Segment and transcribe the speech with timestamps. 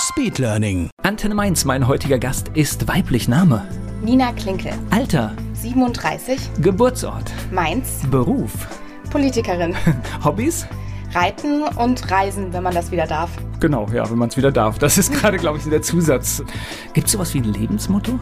[0.00, 0.88] Speedlearning.
[1.02, 3.68] Antenne Mainz, mein heutiger Gast, ist weiblich Name.
[4.02, 8.66] Nina Klinke, Alter, 37, Geburtsort, Mainz, Beruf,
[9.10, 9.76] Politikerin.
[10.24, 10.66] Hobbys?
[11.12, 13.30] Reiten und Reisen, wenn man das wieder darf.
[13.60, 14.78] Genau, ja, wenn man es wieder darf.
[14.78, 16.42] Das ist gerade, glaube ich, der Zusatz.
[16.94, 18.18] Gibt es sowas wie ein Lebensmotto?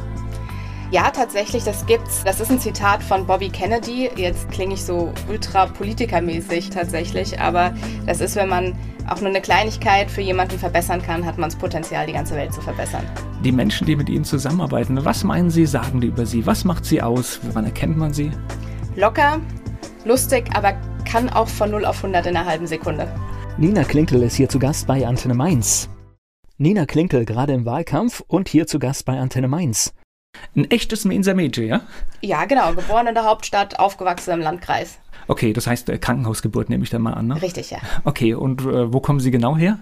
[0.90, 2.24] Ja, tatsächlich, das gibt's.
[2.24, 4.10] Das ist ein Zitat von Bobby Kennedy.
[4.16, 7.72] Jetzt klinge ich so ultra politikermäßig tatsächlich, aber
[8.04, 8.74] das ist, wenn man
[9.10, 12.52] auch nur eine Kleinigkeit für jemanden verbessern kann, hat man das Potenzial, die ganze Welt
[12.52, 13.04] zu verbessern.
[13.44, 16.46] Die Menschen, die mit Ihnen zusammenarbeiten, was meinen Sie, sagen die über Sie?
[16.46, 17.40] Was macht Sie aus?
[17.42, 18.30] Woran erkennt man Sie?
[18.96, 19.40] Locker,
[20.04, 20.72] lustig, aber
[21.04, 23.08] kann auch von 0 auf 100 in einer halben Sekunde.
[23.56, 25.88] Nina Klinkel ist hier zu Gast bei Antenne Mainz.
[26.58, 29.94] Nina Klinkel gerade im Wahlkampf und hier zu Gast bei Antenne Mainz.
[30.56, 31.80] Ein echtes Mainzer Mädchen, ja?
[32.20, 32.74] Ja, genau.
[32.74, 34.98] Geboren in der Hauptstadt, aufgewachsen im Landkreis.
[35.28, 37.40] Okay, das heißt äh, Krankenhausgeburt nehme ich dann mal an, ne?
[37.40, 37.78] Richtig, ja.
[38.04, 39.78] Okay, und äh, wo kommen Sie genau her?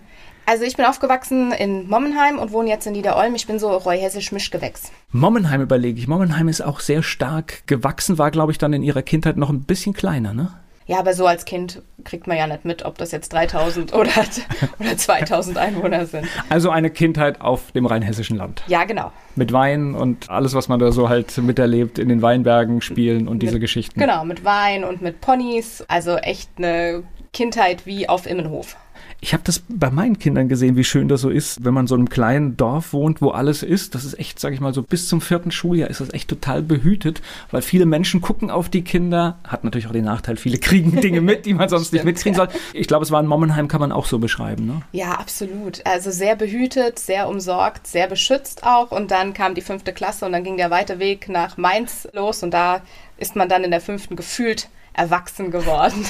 [0.48, 3.34] Also ich bin aufgewachsen in Mommenheim und wohne jetzt in Niederolm.
[3.34, 4.92] Ich bin so reuhessisch Mischgewächs.
[5.11, 6.06] Mommenheim überlege ich.
[6.06, 9.62] Mommenheim ist auch sehr stark gewachsen, war, glaube ich, dann in Ihrer Kindheit noch ein
[9.62, 10.52] bisschen kleiner, ne?
[10.87, 14.11] Ja, aber so als Kind kriegt man ja nicht mit, ob das jetzt 3000 oder,
[14.79, 16.27] oder 2000 Einwohner sind.
[16.48, 18.62] Also eine Kindheit auf dem rheinhessischen Land.
[18.69, 19.11] Ja, genau.
[19.34, 23.41] Mit Wein und alles, was man da so halt miterlebt, in den Weinbergen spielen und
[23.41, 23.98] diese mit, Geschichten.
[23.98, 25.84] Genau, mit Wein und mit Ponys.
[25.89, 28.77] Also echt eine Kindheit wie auf Immenhof.
[29.20, 31.95] Ich habe das bei meinen Kindern gesehen, wie schön das so ist, wenn man so
[31.95, 33.95] in einem kleinen Dorf wohnt, wo alles ist.
[33.95, 36.62] Das ist echt, sage ich mal so, bis zum vierten Schuljahr ist das echt total
[36.62, 39.39] behütet, weil viele Menschen gucken auf die Kinder.
[39.45, 42.36] Hat natürlich auch den Nachteil, viele kriegen Dinge mit, die man sonst Stimmt, nicht mitkriegen
[42.36, 42.48] soll.
[42.73, 44.67] Ich glaube, es war in Mommenheim, kann man auch so beschreiben.
[44.67, 44.83] Ne?
[44.92, 45.80] Ja, absolut.
[45.86, 48.90] Also sehr behütet, sehr umsorgt, sehr beschützt auch.
[48.90, 52.42] Und dann kam die fünfte Klasse und dann ging der weite Weg nach Mainz los
[52.42, 52.83] und da
[53.19, 56.05] ist man dann in der fünften gefühlt erwachsen geworden.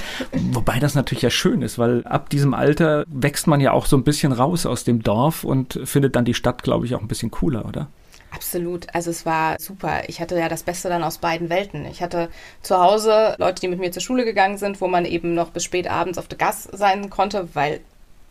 [0.53, 3.97] Wobei das natürlich ja schön ist, weil ab diesem Alter wächst man ja auch so
[3.97, 7.09] ein bisschen raus aus dem Dorf und findet dann die Stadt, glaube ich, auch ein
[7.09, 7.89] bisschen cooler, oder?
[8.31, 8.87] Absolut.
[8.95, 10.03] Also es war super.
[10.09, 11.87] Ich hatte ja das Beste dann aus beiden Welten.
[11.87, 12.29] Ich hatte
[12.63, 15.65] zu Hause Leute, die mit mir zur Schule gegangen sind, wo man eben noch bis
[15.65, 17.81] spät abends auf der Gas sein konnte, weil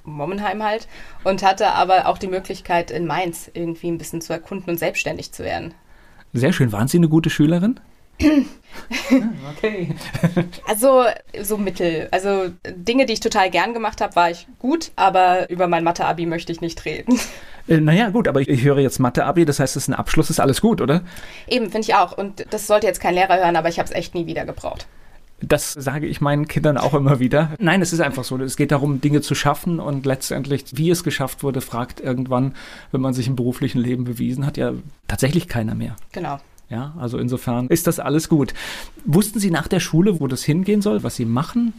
[0.03, 0.87] Mommenheim halt.
[1.23, 5.31] Und hatte aber auch die Möglichkeit, in Mainz irgendwie ein bisschen zu erkunden und selbstständig
[5.31, 5.73] zu werden.
[6.33, 6.72] Sehr schön.
[6.72, 7.79] Waren Sie eine gute Schülerin?
[9.57, 9.89] okay.
[10.67, 11.03] Also
[11.41, 12.07] so mittel.
[12.11, 16.25] Also Dinge, die ich total gern gemacht habe, war ich gut, aber über mein Mathe-Abi
[16.25, 17.19] möchte ich nicht reden.
[17.67, 20.39] Äh, naja, gut, aber ich höre jetzt Mathe-Abi, das heißt, es ist ein Abschluss, ist
[20.39, 21.01] alles gut, oder?
[21.47, 22.17] Eben, finde ich auch.
[22.17, 24.87] Und das sollte jetzt kein Lehrer hören, aber ich habe es echt nie wieder gebraucht.
[25.41, 27.51] Das sage ich meinen Kindern auch immer wieder.
[27.59, 28.37] Nein, es ist einfach so.
[28.37, 32.55] Es geht darum, Dinge zu schaffen und letztendlich, wie es geschafft wurde, fragt irgendwann,
[32.91, 34.73] wenn man sich im beruflichen Leben bewiesen hat, ja
[35.07, 35.97] tatsächlich keiner mehr.
[36.13, 36.39] Genau.
[36.69, 38.53] Ja, also insofern ist das alles gut.
[39.05, 41.73] Wussten Sie nach der Schule, wo das hingehen soll, was Sie machen?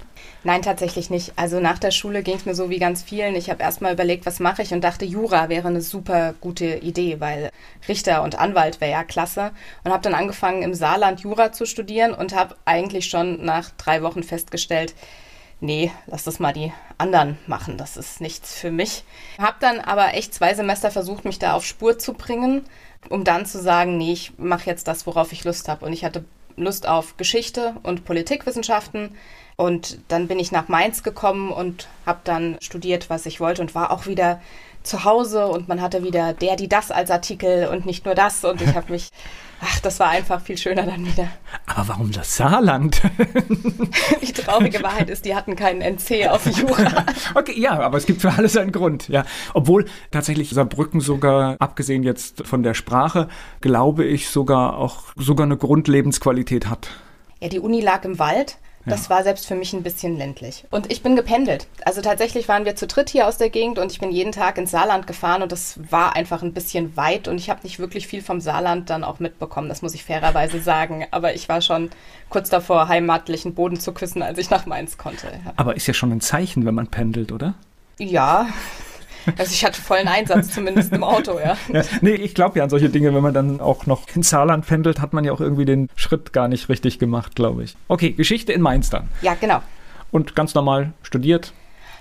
[0.44, 1.32] Nein, tatsächlich nicht.
[1.34, 3.34] Also nach der Schule ging es mir so wie ganz vielen.
[3.34, 7.18] Ich habe erstmal überlegt, was mache ich und dachte, Jura wäre eine super gute Idee,
[7.18, 7.50] weil
[7.88, 9.50] Richter und Anwalt wäre ja klasse.
[9.82, 14.02] Und habe dann angefangen, im Saarland Jura zu studieren und habe eigentlich schon nach drei
[14.02, 14.94] Wochen festgestellt,
[15.60, 19.04] nee, lass das mal die anderen machen, das ist nichts für mich.
[19.38, 22.64] Habe dann aber echt zwei Semester versucht, mich da auf Spur zu bringen,
[23.08, 25.84] um dann zu sagen, nee, ich mache jetzt das, worauf ich Lust habe.
[25.84, 26.24] Und ich hatte
[26.56, 29.16] Lust auf Geschichte und Politikwissenschaften.
[29.56, 33.74] Und dann bin ich nach Mainz gekommen und habe dann studiert, was ich wollte und
[33.74, 34.40] war auch wieder
[34.86, 38.44] zu Hause und man hatte wieder der, die das als Artikel und nicht nur das
[38.44, 39.10] und ich habe mich,
[39.60, 41.28] ach, das war einfach viel schöner dann wieder.
[41.66, 43.02] Aber warum das Saarland?
[44.22, 47.04] Die traurige Wahrheit ist, die hatten keinen NC auf Jura.
[47.34, 49.24] okay, ja, aber es gibt für alles einen Grund, ja.
[49.54, 53.28] Obwohl tatsächlich Saarbrücken sogar, abgesehen jetzt von der Sprache,
[53.60, 56.88] glaube ich, sogar auch sogar eine Grundlebensqualität hat.
[57.40, 58.58] Ja, die Uni lag im Wald.
[58.90, 60.64] Das war selbst für mich ein bisschen ländlich.
[60.70, 61.66] Und ich bin gependelt.
[61.84, 64.58] Also tatsächlich waren wir zu dritt hier aus der Gegend und ich bin jeden Tag
[64.58, 68.06] ins Saarland gefahren und das war einfach ein bisschen weit und ich habe nicht wirklich
[68.06, 71.06] viel vom Saarland dann auch mitbekommen, das muss ich fairerweise sagen.
[71.10, 71.90] Aber ich war schon
[72.28, 75.26] kurz davor, heimatlichen Boden zu küssen, als ich nach Mainz konnte.
[75.26, 75.52] Ja.
[75.56, 77.54] Aber ist ja schon ein Zeichen, wenn man pendelt, oder?
[77.98, 78.48] Ja.
[79.38, 81.56] Also ich hatte vollen Einsatz, zumindest im Auto, ja.
[81.72, 83.14] Ja, nee, ich glaube ja an solche Dinge.
[83.14, 86.32] Wenn man dann auch noch ins Saarland pendelt, hat man ja auch irgendwie den Schritt
[86.32, 87.76] gar nicht richtig gemacht, glaube ich.
[87.88, 89.08] Okay, Geschichte in Mainz dann.
[89.22, 89.62] Ja, genau.
[90.10, 91.52] Und ganz normal studiert.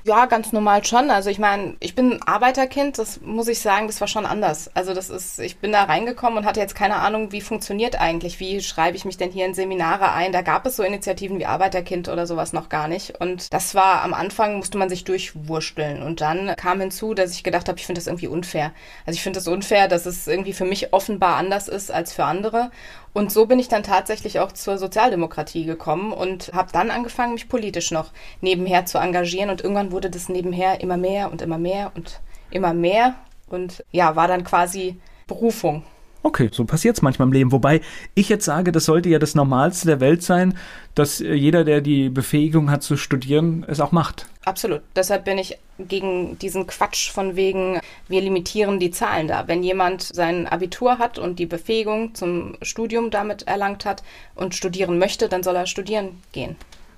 [0.07, 1.10] Ja, ganz normal schon.
[1.10, 4.69] Also ich meine, ich bin Arbeiterkind, das muss ich sagen, das war schon anders.
[4.75, 8.40] Also das ist, ich bin da reingekommen und hatte jetzt keine Ahnung, wie funktioniert eigentlich,
[8.40, 10.31] wie schreibe ich mich denn hier in Seminare ein.
[10.31, 13.19] Da gab es so Initiativen wie Arbeiterkind oder sowas noch gar nicht.
[13.19, 16.04] Und das war am Anfang, musste man sich durchwursteln.
[16.04, 18.74] Und dann kam hinzu, dass ich gedacht habe, ich finde das irgendwie unfair.
[19.08, 22.25] Also ich finde das unfair, dass es irgendwie für mich offenbar anders ist als für
[22.25, 22.69] andere.
[23.15, 27.47] Und so bin ich dann tatsächlich auch zur Sozialdemokratie gekommen und habe dann angefangen, mich
[27.47, 29.50] politisch noch nebenher zu engagieren.
[29.50, 32.19] Und irgendwann wurde das nebenher immer mehr und immer mehr und
[32.51, 33.15] immer mehr.
[33.47, 35.83] Und ja, war dann quasi Berufung.
[36.25, 37.51] Okay, so passiert es manchmal im Leben.
[37.51, 37.81] Wobei
[38.16, 40.57] ich jetzt sage, das sollte ja das Normalste der Welt sein,
[40.95, 44.25] dass jeder, der die Befähigung hat zu studieren, es auch macht.
[44.44, 44.81] Absolut.
[44.95, 49.48] Deshalb bin ich gegen diesen Quatsch von wegen, wir limitieren die Zahlen da.
[49.48, 54.01] Wenn jemand sein Abitur hat und die Befähigung zum Studium damit erlangt hat
[54.33, 56.56] und studieren möchte, dann soll er studieren gehen.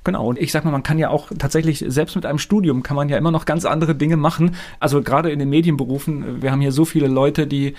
[0.07, 2.95] Genau, und ich sag mal, man kann ja auch tatsächlich, selbst mit einem Studium kann
[2.95, 4.55] man ja immer noch ganz andere Dinge machen.
[4.79, 7.73] Also gerade in den Medienberufen, wir haben hier so viele Leute, die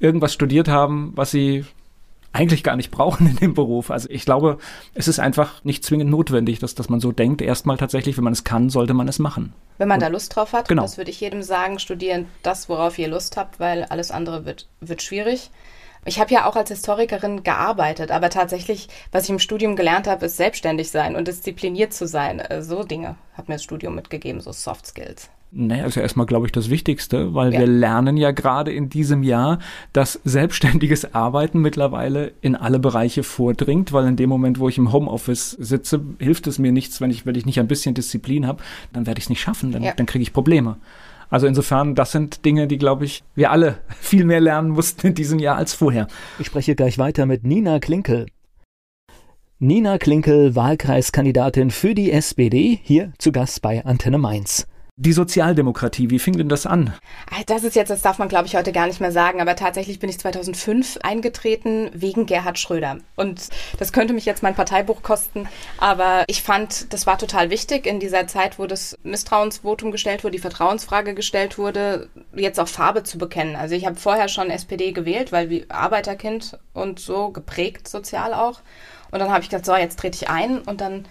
[0.00, 1.66] irgendwas studiert haben, was sie
[2.32, 3.90] eigentlich gar nicht brauchen in dem Beruf.
[3.90, 4.56] Also ich glaube,
[4.94, 7.42] es ist einfach nicht zwingend notwendig, dass, dass man so denkt.
[7.42, 9.52] Erstmal tatsächlich, wenn man es kann, sollte man es machen.
[9.76, 10.84] Wenn man Und, da Lust drauf hat, genau.
[10.84, 14.68] das würde ich jedem sagen, studieren das, worauf ihr Lust habt, weil alles andere wird,
[14.80, 15.50] wird schwierig.
[16.04, 20.26] Ich habe ja auch als Historikerin gearbeitet, aber tatsächlich, was ich im Studium gelernt habe,
[20.26, 22.40] ist selbstständig sein und diszipliniert zu sein.
[22.40, 25.30] Äh, so Dinge hat mir das Studium mitgegeben, so Soft Skills.
[25.56, 27.60] Naja, ist ja erstmal, glaube ich, das Wichtigste, weil ja.
[27.60, 29.60] wir lernen ja gerade in diesem Jahr,
[29.92, 34.92] dass selbstständiges Arbeiten mittlerweile in alle Bereiche vordringt, weil in dem Moment, wo ich im
[34.92, 38.64] Homeoffice sitze, hilft es mir nichts, wenn ich, wenn ich nicht ein bisschen Disziplin habe,
[38.92, 39.92] dann werde ich es nicht schaffen, dann, ja.
[39.92, 40.76] dann kriege ich Probleme.
[41.34, 45.14] Also insofern, das sind Dinge, die, glaube ich, wir alle viel mehr lernen mussten in
[45.14, 46.06] diesem Jahr als vorher.
[46.38, 48.26] Ich spreche gleich weiter mit Nina Klinkel.
[49.58, 54.68] Nina Klinkel, Wahlkreiskandidatin für die SPD, hier zu Gast bei Antenne Mainz.
[54.96, 56.94] Die Sozialdemokratie, wie fing denn das an?
[57.28, 59.56] Ah, das ist jetzt, das darf man glaube ich heute gar nicht mehr sagen, aber
[59.56, 62.98] tatsächlich bin ich 2005 eingetreten wegen Gerhard Schröder.
[63.16, 63.48] Und
[63.80, 65.48] das könnte mich jetzt mein Parteibuch kosten,
[65.78, 70.36] aber ich fand, das war total wichtig in dieser Zeit, wo das Misstrauensvotum gestellt wurde,
[70.36, 73.56] die Vertrauensfrage gestellt wurde, jetzt auch Farbe zu bekennen.
[73.56, 78.60] Also ich habe vorher schon SPD gewählt, weil wie Arbeiterkind und so geprägt sozial auch.
[79.10, 81.04] Und dann habe ich gesagt, so, jetzt trete ich ein und dann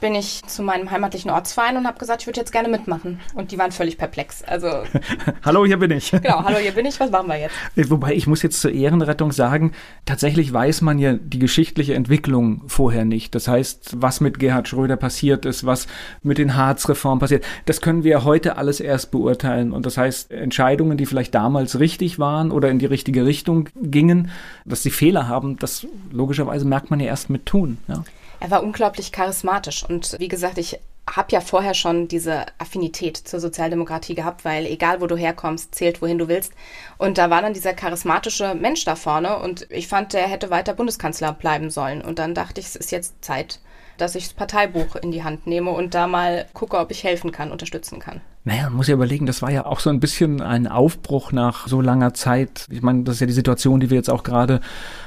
[0.00, 3.20] bin ich zu meinem heimatlichen Ortsverein und habe gesagt, ich würde jetzt gerne mitmachen.
[3.34, 4.42] Und die waren völlig perplex.
[4.42, 4.68] Also
[5.44, 6.12] hallo, hier bin ich.
[6.28, 6.98] Genau, hallo, hier bin ich.
[7.00, 7.54] Was machen wir jetzt?
[7.90, 9.72] Wobei ich muss jetzt zur Ehrenrettung sagen,
[10.04, 13.34] tatsächlich weiß man ja die geschichtliche Entwicklung vorher nicht.
[13.34, 15.86] Das heißt, was mit Gerhard Schröder passiert ist, was
[16.22, 19.72] mit den Harz-Reformen passiert, das können wir heute alles erst beurteilen.
[19.72, 24.30] Und das heißt, Entscheidungen, die vielleicht damals richtig waren oder in die richtige Richtung gingen,
[24.64, 27.78] dass sie Fehler haben, das logischerweise merkt man ja erst mit tun.
[27.88, 28.04] Ja.
[28.40, 30.78] Er war unglaublich charismatisch und wie gesagt, ich
[31.16, 36.02] habe ja vorher schon diese Affinität zur Sozialdemokratie gehabt, weil egal wo du herkommst, zählt
[36.02, 36.52] wohin du willst.
[36.98, 40.74] Und da war dann dieser charismatische Mensch da vorne und ich fand, der hätte weiter
[40.74, 42.02] Bundeskanzler bleiben sollen.
[42.02, 43.60] Und dann dachte ich, es ist jetzt Zeit,
[43.96, 47.32] dass ich das Parteibuch in die Hand nehme und da mal gucke, ob ich helfen
[47.32, 48.20] kann, unterstützen kann.
[48.48, 51.68] Naja, man muss ja überlegen, das war ja auch so ein bisschen ein Aufbruch nach
[51.68, 52.66] so langer Zeit.
[52.70, 54.62] Ich meine, das ist ja die Situation, die wir jetzt auch gerade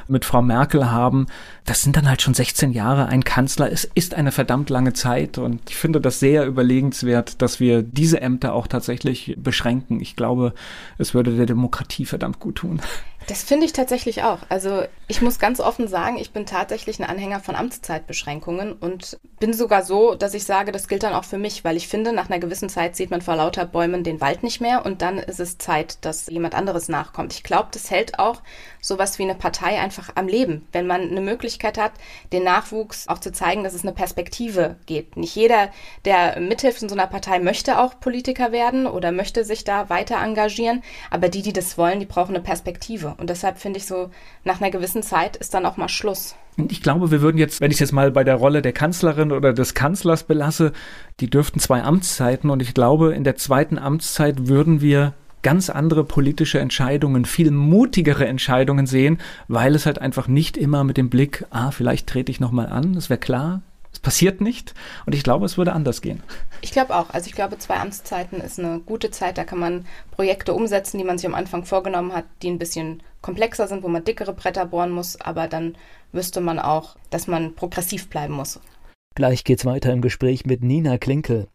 [0.07, 1.25] mit Frau Merkel haben.
[1.65, 3.71] Das sind dann halt schon 16 Jahre ein Kanzler.
[3.71, 8.21] Es ist eine verdammt lange Zeit und ich finde das sehr überlegenswert, dass wir diese
[8.21, 10.01] Ämter auch tatsächlich beschränken.
[10.01, 10.53] Ich glaube,
[10.99, 12.79] es würde der Demokratie verdammt gut tun.
[13.27, 14.39] Das finde ich tatsächlich auch.
[14.50, 19.53] Also ich muss ganz offen sagen, ich bin tatsächlich ein Anhänger von Amtszeitbeschränkungen und bin
[19.53, 22.29] sogar so, dass ich sage, das gilt dann auch für mich, weil ich finde, nach
[22.29, 25.39] einer gewissen Zeit sieht man vor lauter Bäumen den Wald nicht mehr und dann ist
[25.39, 27.34] es Zeit, dass jemand anderes nachkommt.
[27.34, 28.41] Ich glaube, das hält auch
[28.81, 31.91] sowas wie eine Partei einfach am Leben, wenn man eine Möglichkeit hat,
[32.34, 35.15] den Nachwuchs auch zu zeigen, dass es eine Perspektive geht.
[35.15, 35.69] Nicht jeder,
[36.05, 40.17] der mithilft in so einer Partei, möchte auch Politiker werden oder möchte sich da weiter
[40.22, 43.11] engagieren, aber die, die das wollen, die brauchen eine Perspektive.
[43.18, 44.10] Und deshalb finde ich so,
[44.44, 46.36] nach einer gewissen Zeit ist dann auch mal Schluss.
[46.70, 49.32] Ich glaube, wir würden jetzt, wenn ich es jetzt mal bei der Rolle der Kanzlerin
[49.32, 50.74] oder des Kanzlers belasse,
[51.20, 55.13] die dürften zwei Amtszeiten und ich glaube, in der zweiten Amtszeit würden wir
[55.44, 60.98] ganz andere politische Entscheidungen, viel mutigere Entscheidungen sehen, weil es halt einfach nicht immer mit
[60.98, 63.62] dem Blick, ah, vielleicht trete ich nochmal an, das wäre klar,
[64.01, 64.74] passiert nicht
[65.05, 66.22] und ich glaube, es würde anders gehen.
[66.62, 67.10] Ich glaube auch.
[67.12, 69.38] Also ich glaube, zwei Amtszeiten ist eine gute Zeit.
[69.38, 73.03] Da kann man Projekte umsetzen, die man sich am Anfang vorgenommen hat, die ein bisschen
[73.22, 75.75] komplexer sind, wo man dickere Bretter bohren muss, aber dann
[76.12, 78.60] wüsste man auch, dass man progressiv bleiben muss.
[79.15, 81.48] Gleich geht's weiter im Gespräch mit Nina Klinkel.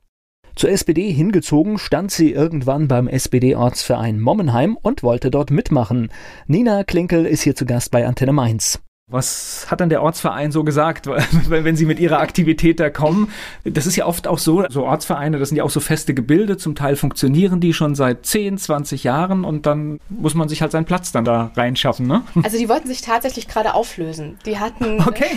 [0.54, 6.10] Zur SPD hingezogen stand sie irgendwann beim SPD-Ortsverein Mommenheim und wollte dort mitmachen.
[6.46, 8.80] Nina Klinkel ist hier zu Gast bei Antenne Mainz.
[9.08, 11.06] Was hat dann der Ortsverein so gesagt,
[11.48, 13.30] wenn Sie mit Ihrer Aktivität da kommen?
[13.62, 16.56] Das ist ja oft auch so, so Ortsvereine, das sind ja auch so feste Gebilde,
[16.56, 20.72] zum Teil funktionieren die schon seit 10, 20 Jahren und dann muss man sich halt
[20.72, 22.24] seinen Platz dann da reinschaffen, ne?
[22.42, 24.38] Also die wollten sich tatsächlich gerade auflösen.
[24.44, 25.28] Die hatten, okay.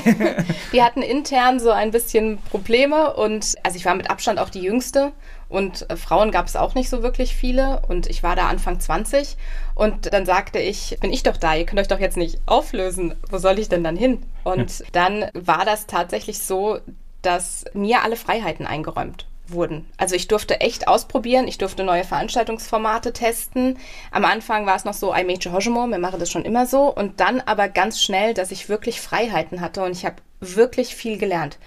[0.74, 4.62] die hatten intern so ein bisschen Probleme und also ich war mit Abstand auch die
[4.62, 5.12] Jüngste
[5.50, 7.82] und äh, Frauen gab es auch nicht so wirklich viele.
[7.88, 9.36] Und ich war da Anfang 20.
[9.76, 13.16] Und dann sagte ich, bin ich doch da, ihr könnt euch doch jetzt nicht auflösen.
[13.30, 14.24] Wo soll ich denn dann hin?
[14.44, 16.80] Und dann war das tatsächlich so,
[17.24, 19.88] dass mir alle Freiheiten eingeräumt wurden.
[19.98, 23.80] Also ich durfte echt ausprobieren, ich durfte neue Veranstaltungsformate testen.
[24.12, 26.94] Am Anfang war es noch so, I made Hojimo, wir machen das schon immer so.
[26.94, 31.18] Und dann aber ganz schnell, dass ich wirklich Freiheiten hatte und ich habe wirklich viel
[31.18, 31.58] gelernt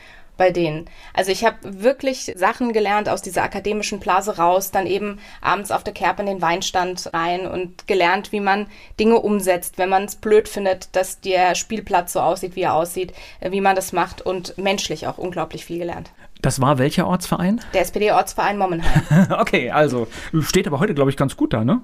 [0.43, 0.87] bei denen.
[1.15, 5.85] Also ich habe wirklich Sachen gelernt aus dieser akademischen Blase raus, dann eben abends auf
[5.85, 8.67] der Kerb in den Weinstand rein und gelernt, wie man
[8.99, 13.13] Dinge umsetzt, wenn man es blöd findet, dass der Spielplatz so aussieht, wie er aussieht,
[13.39, 16.11] äh, wie man das macht und menschlich auch unglaublich viel gelernt.
[16.41, 17.61] Das war welcher Ortsverein?
[17.73, 19.29] Der SPD-Ortsverein Mommenheim.
[19.39, 20.09] okay, also
[20.41, 21.83] steht aber heute, glaube ich, ganz gut da, ne?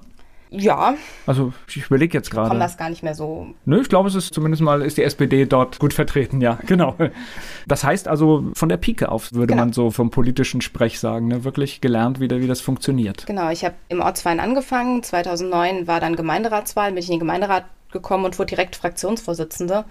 [0.51, 0.95] Ja.
[1.27, 2.49] Also ich überlege jetzt gerade.
[2.49, 3.53] Kommt das gar nicht mehr so.
[3.65, 6.95] Nö, ich glaube, es ist zumindest mal, ist die SPD dort gut vertreten, ja, genau.
[7.67, 9.65] Das heißt also von der Pike auf, würde genau.
[9.65, 11.43] man so vom politischen Sprech sagen, ne?
[11.43, 13.27] wirklich gelernt wieder, wie das funktioniert.
[13.27, 17.65] Genau, ich habe im Ortsverein angefangen, 2009 war dann Gemeinderatswahl, bin ich in den Gemeinderat
[17.91, 19.85] gekommen und wurde direkt Fraktionsvorsitzende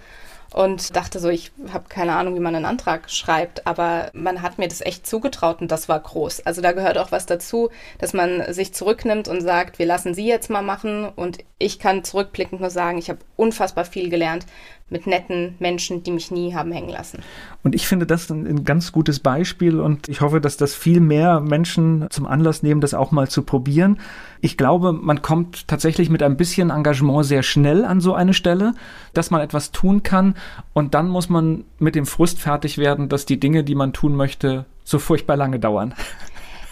[0.53, 4.57] und dachte so, ich habe keine Ahnung, wie man einen Antrag schreibt, aber man hat
[4.57, 6.45] mir das echt zugetraut und das war groß.
[6.45, 10.27] Also da gehört auch was dazu, dass man sich zurücknimmt und sagt, wir lassen Sie
[10.27, 14.45] jetzt mal machen und ich kann zurückblickend nur sagen, ich habe unfassbar viel gelernt
[14.89, 17.19] mit netten Menschen, die mich nie haben hängen lassen.
[17.63, 20.99] Und ich finde das ein, ein, ganz gutes Beispiel und ich hoffe, dass das viel
[20.99, 23.99] mehr Menschen zum Anlass nehmen, das auch mal zu probieren.
[24.41, 28.73] Ich glaube, man kommt tatsächlich mit ein bisschen Engagement sehr schnell an so eine Stelle,
[29.13, 30.35] dass man etwas tun kann
[30.73, 34.15] und dann muss man mit dem Frust fertig werden, dass die Dinge, die man tun
[34.15, 35.93] möchte, so furchtbar lange dauern.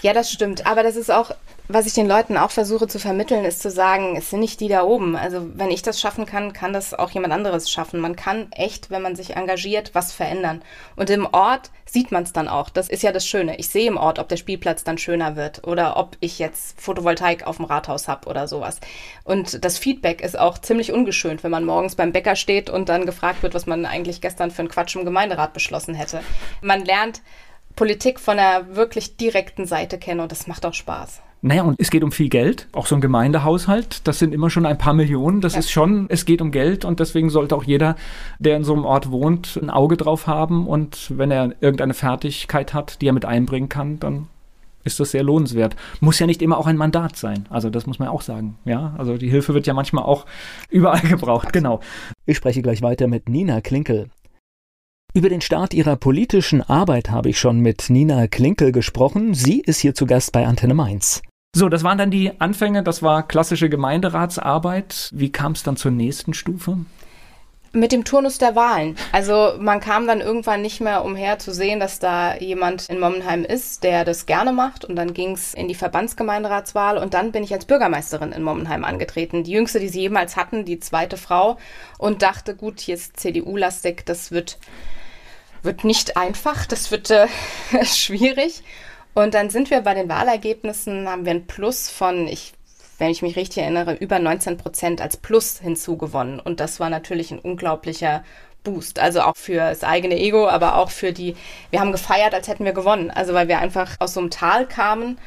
[0.02, 0.66] Ja, das stimmt.
[0.66, 1.32] Aber das ist auch
[1.70, 4.70] was ich den Leuten auch versuche zu vermitteln, ist zu sagen, es sind nicht die
[4.70, 5.18] da oben.
[5.18, 8.00] Also wenn ich das schaffen kann, kann das auch jemand anderes schaffen.
[8.00, 10.62] Man kann echt, wenn man sich engagiert, was verändern.
[10.96, 12.70] Und im Ort sieht man es dann auch.
[12.70, 13.58] Das ist ja das Schöne.
[13.58, 17.46] Ich sehe im Ort, ob der Spielplatz dann schöner wird oder ob ich jetzt Photovoltaik
[17.46, 18.80] auf dem Rathaus habe oder sowas.
[19.26, 23.06] Und das Feedback ist auch ziemlich ungeschönt, wenn man morgens beim Bäcker steht und dann
[23.06, 26.22] gefragt wird, was man eigentlich gestern für einen Quatsch im Gemeinderat beschlossen hätte.
[26.62, 27.22] Man lernt
[27.76, 31.22] Politik von einer wirklich direkten Seite kennen und das macht auch Spaß.
[31.42, 32.68] Naja, und es geht um viel Geld.
[32.74, 35.42] Auch so ein Gemeindehaushalt, das sind immer schon ein paar Millionen.
[35.42, 35.60] Das ja.
[35.60, 37.96] ist schon, es geht um Geld und deswegen sollte auch jeder,
[38.40, 40.68] der in so einem Ort wohnt, ein Auge drauf haben.
[40.68, 44.28] Und wenn er irgendeine Fertigkeit hat, die er mit einbringen kann, dann
[44.84, 45.76] ist das sehr lohnenswert.
[46.00, 47.46] Muss ja nicht immer auch ein Mandat sein.
[47.50, 48.58] Also das muss man auch sagen.
[48.66, 50.26] Ja, also die Hilfe wird ja manchmal auch
[50.70, 51.54] überall gebraucht.
[51.54, 51.82] Genau.
[52.26, 54.10] Ich spreche gleich weiter mit Nina Klinkel.
[55.14, 59.34] Über den Start ihrer politischen Arbeit habe ich schon mit Nina Klinkel gesprochen.
[59.34, 61.22] Sie ist hier zu Gast bei Antenne Mainz.
[61.56, 65.10] So, das waren dann die Anfänge, das war klassische Gemeinderatsarbeit.
[65.14, 66.78] Wie kam es dann zur nächsten Stufe?
[67.74, 68.96] Mit dem Turnus der Wahlen.
[69.12, 73.44] Also man kam dann irgendwann nicht mehr umher zu sehen, dass da jemand in Mommenheim
[73.44, 74.86] ist, der das gerne macht.
[74.86, 78.84] Und dann ging es in die Verbandsgemeinderatswahl und dann bin ich als Bürgermeisterin in Mommenheim
[78.84, 79.44] angetreten.
[79.44, 81.58] Die jüngste, die sie jemals hatten, die zweite Frau.
[81.98, 84.58] Und dachte, gut, hier ist CDU-lastig, das wird
[85.64, 87.28] wird nicht einfach, das wird äh,
[87.84, 88.64] schwierig.
[89.18, 92.54] Und dann sind wir bei den Wahlergebnissen, haben wir ein Plus von, ich,
[93.00, 96.40] wenn ich mich richtig erinnere, über 19 Prozent als Plus hinzugewonnen.
[96.40, 98.24] Und das war natürlich ein unglaublicher
[98.64, 99.00] Boost.
[99.00, 101.36] Also auch für das eigene Ego, aber auch für die,
[101.72, 103.10] wir haben gefeiert, als hätten wir gewonnen.
[103.10, 105.18] Also weil wir einfach aus so einem Tal kamen.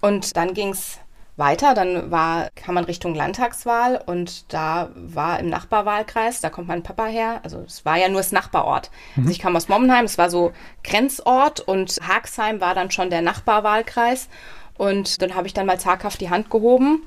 [0.00, 1.00] Und dann ging es
[1.36, 1.74] weiter.
[1.74, 7.06] Dann war, kam man Richtung Landtagswahl und da war im Nachbarwahlkreis, da kommt mein Papa
[7.06, 8.90] her, also es war ja nur das Nachbarort.
[9.16, 9.22] Mhm.
[9.22, 10.52] Also ich kam aus Mommenheim, es war so
[10.84, 14.28] Grenzort und Haxheim war dann schon der Nachbarwahlkreis
[14.76, 17.02] und dann habe ich dann mal zaghaft die Hand gehoben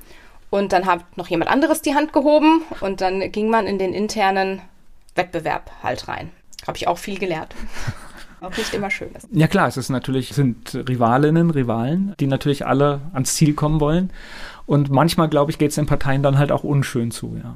[0.49, 3.93] und dann hat noch jemand anderes die Hand gehoben und dann ging man in den
[3.93, 4.61] internen
[5.15, 6.31] Wettbewerb halt rein.
[6.67, 7.53] Habe ich auch viel gelernt.
[8.41, 9.27] auch nicht immer schön ist.
[9.31, 14.11] Ja klar, es ist natürlich, sind Rivalinnen, Rivalen, die natürlich alle ans Ziel kommen wollen.
[14.65, 17.55] Und manchmal, glaube ich, geht es den Parteien dann halt auch unschön zu, ja.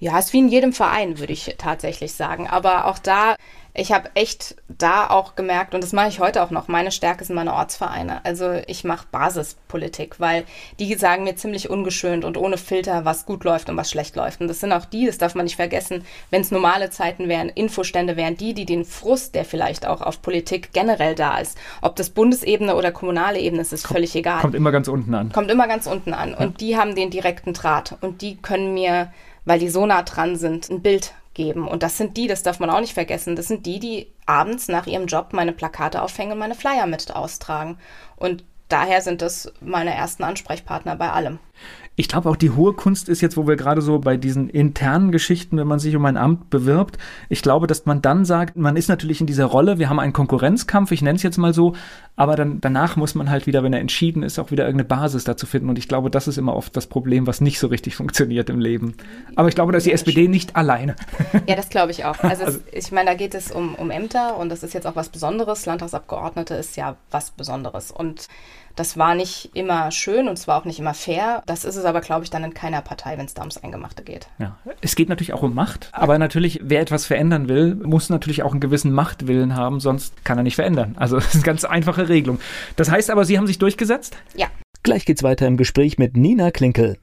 [0.00, 2.48] Ja, ist wie in jedem Verein, würde ich tatsächlich sagen.
[2.48, 3.36] Aber auch da
[3.72, 7.24] ich habe echt da auch gemerkt, und das mache ich heute auch noch, meine Stärke
[7.24, 8.24] sind meine Ortsvereine.
[8.24, 10.44] Also ich mache Basispolitik, weil
[10.78, 14.40] die sagen mir ziemlich ungeschönt und ohne Filter, was gut läuft und was schlecht läuft.
[14.40, 17.48] Und das sind auch die, das darf man nicht vergessen, wenn es normale Zeiten wären,
[17.48, 21.94] Infostände wären, die, die den Frust, der vielleicht auch auf Politik generell da ist, ob
[21.94, 24.40] das Bundesebene oder kommunale Ebene ist, ist kommt, völlig egal.
[24.40, 25.30] Kommt immer ganz unten an.
[25.30, 26.34] Kommt immer ganz unten an.
[26.34, 29.12] Und die haben den direkten Draht und die können mir,
[29.44, 31.68] weil die so nah dran sind, ein Bild geben.
[31.68, 34.68] Und das sind die, das darf man auch nicht vergessen, das sind die, die abends
[34.68, 37.78] nach ihrem Job meine Plakate aufhängen und meine Flyer mit austragen.
[38.16, 41.38] Und daher sind das meine ersten Ansprechpartner bei allem.
[41.96, 45.12] Ich glaube auch die hohe Kunst ist jetzt, wo wir gerade so bei diesen internen
[45.12, 46.96] Geschichten, wenn man sich um ein Amt bewirbt,
[47.28, 50.14] ich glaube, dass man dann sagt, man ist natürlich in dieser Rolle, wir haben einen
[50.14, 51.74] Konkurrenzkampf, ich nenne es jetzt mal so,
[52.20, 55.24] aber dann danach muss man halt wieder, wenn er entschieden ist, auch wieder irgendeine Basis
[55.24, 55.70] dazu finden.
[55.70, 58.60] Und ich glaube, das ist immer oft das Problem, was nicht so richtig funktioniert im
[58.60, 58.94] Leben.
[59.36, 60.96] Aber ich glaube, dass die SPD nicht alleine.
[61.48, 62.18] Ja, das glaube ich auch.
[62.18, 64.86] Also, also es, ich meine, da geht es um, um Ämter und das ist jetzt
[64.86, 65.64] auch was Besonderes.
[65.64, 67.90] Landtagsabgeordnete ist ja was Besonderes.
[67.90, 68.28] Und
[68.76, 71.42] das war nicht immer schön und es war auch nicht immer fair.
[71.46, 74.02] Das ist es aber, glaube ich, dann in keiner Partei, wenn es da ums Eingemachte
[74.02, 74.28] geht.
[74.38, 78.42] Ja, es geht natürlich auch um Macht, aber natürlich, wer etwas verändern will, muss natürlich
[78.42, 80.96] auch einen gewissen Machtwillen haben, sonst kann er nicht verändern.
[80.98, 82.38] Also das ist eine ganz einfache Regelung.
[82.76, 84.16] Das heißt aber, Sie haben sich durchgesetzt?
[84.36, 84.48] Ja.
[84.82, 86.98] Gleich geht's weiter im Gespräch mit Nina Klinkel.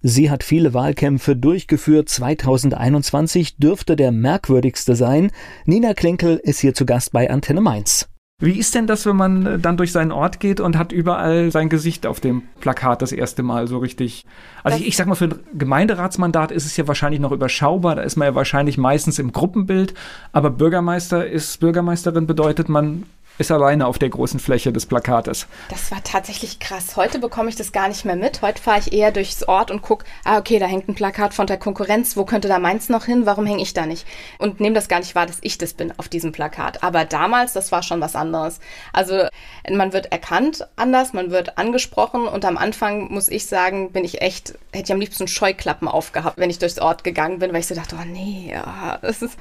[0.00, 2.08] Sie hat viele Wahlkämpfe durchgeführt.
[2.08, 5.32] 2021 dürfte der merkwürdigste sein.
[5.66, 8.08] Nina Klinkel ist hier zu Gast bei Antenne Mainz.
[8.40, 11.50] Wie ist denn das, wenn man äh, dann durch seinen Ort geht und hat überall
[11.50, 14.24] sein Gesicht auf dem Plakat das erste Mal so richtig?
[14.62, 17.96] Also ich, ich, sag mal, für ein Gemeinderatsmandat ist es ja wahrscheinlich noch überschaubar.
[17.96, 19.94] Da ist man ja wahrscheinlich meistens im Gruppenbild.
[20.30, 23.06] Aber Bürgermeister ist, Bürgermeisterin bedeutet, man
[23.38, 25.46] ist alleine auf der großen Fläche des Plakates.
[25.70, 26.96] Das war tatsächlich krass.
[26.96, 28.42] Heute bekomme ich das gar nicht mehr mit.
[28.42, 31.46] Heute fahre ich eher durchs Ort und gucke, ah, okay, da hängt ein Plakat von
[31.46, 32.16] der Konkurrenz.
[32.16, 33.26] Wo könnte da meins noch hin?
[33.26, 34.06] Warum hänge ich da nicht?
[34.38, 36.82] Und nehme das gar nicht wahr, dass ich das bin auf diesem Plakat.
[36.82, 38.58] Aber damals, das war schon was anderes.
[38.92, 39.28] Also
[39.70, 44.20] man wird erkannt anders, man wird angesprochen und am Anfang muss ich sagen, bin ich
[44.20, 47.66] echt, hätte ich am liebsten Scheuklappen aufgehabt, wenn ich durchs Ort gegangen bin, weil ich
[47.66, 49.38] so dachte, oh nee, ja, das ist,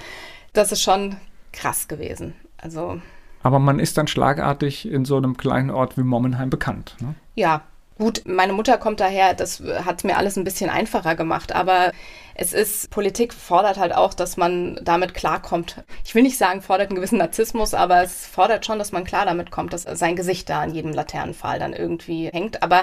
[0.54, 1.18] das ist schon
[1.51, 2.36] krass gewesen.
[2.58, 3.01] Also
[3.48, 6.98] aber man ist dann schlagartig in so einem kleinen Ort wie Mommenheim bekannt.
[7.00, 7.16] Ne?
[7.36, 7.62] Ja,
[7.98, 11.94] gut, meine Mutter kommt daher, das hat mir alles ein bisschen einfacher gemacht, aber
[12.36, 15.84] es ist, Politik fordert halt auch, dass man damit klarkommt.
[16.04, 19.25] Ich will nicht sagen, fordert einen gewissen Narzissmus, aber es fordert schon, dass man klar
[19.25, 22.62] damit kommt, dass sein Gesicht da an jedem Laternenpfahl dann irgendwie hängt.
[22.62, 22.82] Aber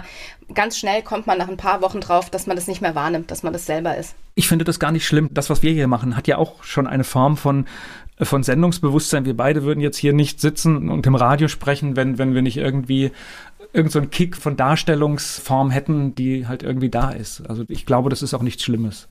[0.55, 3.31] ganz schnell kommt man nach ein paar Wochen drauf, dass man das nicht mehr wahrnimmt,
[3.31, 4.17] dass man das selber ist.
[4.35, 5.29] Ich finde das gar nicht schlimm.
[5.31, 7.67] Das, was wir hier machen, hat ja auch schon eine Form von
[8.21, 9.25] von Sendungsbewusstsein.
[9.25, 12.57] Wir beide würden jetzt hier nicht sitzen und im Radio sprechen, wenn, wenn wir nicht
[12.57, 13.11] irgendwie
[13.73, 17.49] irgend so einen Kick von Darstellungsform hätten, die halt irgendwie da ist.
[17.49, 19.09] Also ich glaube, das ist auch nichts Schlimmes.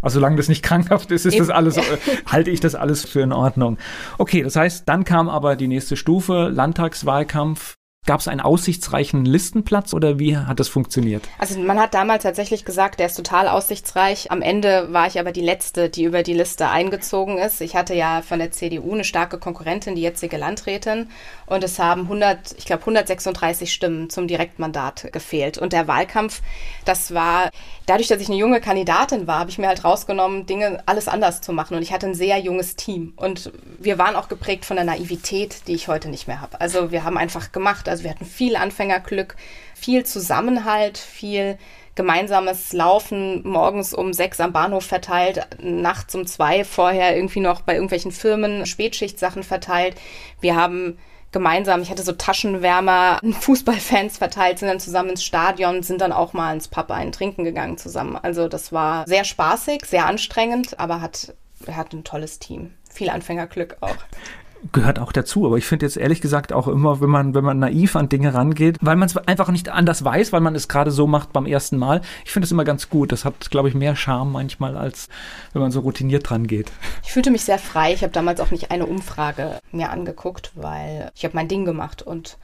[0.00, 1.78] Also solange das nicht krankhaft ist, ist das alles,
[2.26, 3.76] halte ich das alles für in Ordnung.
[4.16, 7.76] Okay, das heißt, dann kam aber die nächste Stufe, Landtagswahlkampf.
[8.06, 11.24] Gab es einen aussichtsreichen Listenplatz oder wie hat das funktioniert?
[11.38, 14.30] Also man hat damals tatsächlich gesagt, der ist total aussichtsreich.
[14.30, 17.60] Am Ende war ich aber die Letzte, die über die Liste eingezogen ist.
[17.60, 21.08] Ich hatte ja von der CDU eine starke Konkurrentin, die jetzige Landrätin.
[21.46, 25.58] Und es haben 100, ich glaube 136 Stimmen zum Direktmandat gefehlt.
[25.58, 26.42] Und der Wahlkampf,
[26.84, 27.50] das war,
[27.86, 31.40] dadurch, dass ich eine junge Kandidatin war, habe ich mir halt rausgenommen, Dinge alles anders
[31.40, 31.76] zu machen.
[31.76, 33.14] Und ich hatte ein sehr junges Team.
[33.16, 36.60] Und wir waren auch geprägt von der Naivität, die ich heute nicht mehr habe.
[36.60, 37.88] Also wir haben einfach gemacht.
[37.88, 39.36] Also wir hatten viel Anfängerglück,
[39.74, 41.58] viel Zusammenhalt, viel
[41.96, 47.74] gemeinsames Laufen morgens um sechs am Bahnhof verteilt, nachts um zwei vorher irgendwie noch bei
[47.74, 49.96] irgendwelchen Firmen Spätschichtsachen verteilt.
[50.40, 50.98] Wir haben
[51.32, 56.34] gemeinsam, ich hatte so Taschenwärmer, Fußballfans verteilt, sind dann zusammen ins Stadion, sind dann auch
[56.34, 58.16] mal ins Pub einen trinken gegangen zusammen.
[58.16, 61.34] Also das war sehr spaßig, sehr anstrengend, aber hat,
[61.70, 62.74] hat ein tolles Team.
[62.90, 63.96] Viel Anfängerglück auch
[64.72, 65.46] gehört auch dazu.
[65.46, 68.34] Aber ich finde jetzt ehrlich gesagt auch immer, wenn man, wenn man naiv an Dinge
[68.34, 71.46] rangeht, weil man es einfach nicht anders weiß, weil man es gerade so macht beim
[71.46, 72.00] ersten Mal.
[72.24, 73.12] Ich finde es immer ganz gut.
[73.12, 75.08] Das hat, glaube ich, mehr Charme manchmal, als
[75.52, 76.72] wenn man so routiniert dran geht.
[77.04, 77.92] Ich fühlte mich sehr frei.
[77.92, 82.02] Ich habe damals auch nicht eine Umfrage mir angeguckt, weil ich habe mein Ding gemacht
[82.02, 82.38] und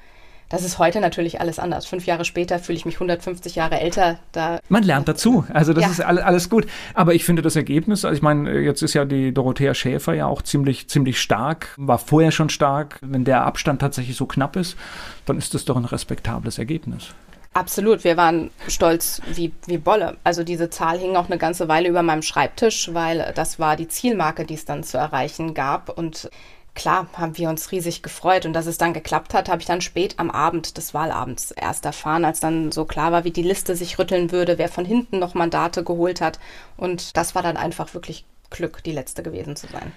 [0.52, 1.86] das ist heute natürlich alles anders.
[1.86, 4.18] Fünf Jahre später fühle ich mich 150 Jahre älter.
[4.32, 5.46] Da Man lernt dazu.
[5.50, 5.90] Also das ja.
[5.90, 6.66] ist alles, gut.
[6.92, 10.26] Aber ich finde das Ergebnis, also ich meine, jetzt ist ja die Dorothea Schäfer ja
[10.26, 12.98] auch ziemlich, ziemlich stark, war vorher schon stark.
[13.00, 14.76] Wenn der Abstand tatsächlich so knapp ist,
[15.24, 17.14] dann ist das doch ein respektables Ergebnis.
[17.54, 20.18] Absolut, wir waren stolz wie, wie Bolle.
[20.22, 23.88] Also diese Zahl hing auch eine ganze Weile über meinem Schreibtisch, weil das war die
[23.88, 25.96] Zielmarke, die es dann zu erreichen gab.
[25.96, 26.28] Und
[26.74, 29.80] klar haben wir uns riesig gefreut und dass es dann geklappt hat, habe ich dann
[29.80, 33.76] spät am Abend des Wahlabends erst erfahren, als dann so klar war, wie die Liste
[33.76, 36.38] sich rütteln würde, wer von hinten noch Mandate geholt hat.
[36.76, 39.92] Und das war dann einfach wirklich Glück, die letzte gewesen zu sein.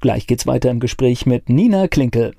[0.00, 2.34] Gleich geht's weiter im Gespräch mit Nina Klinkel.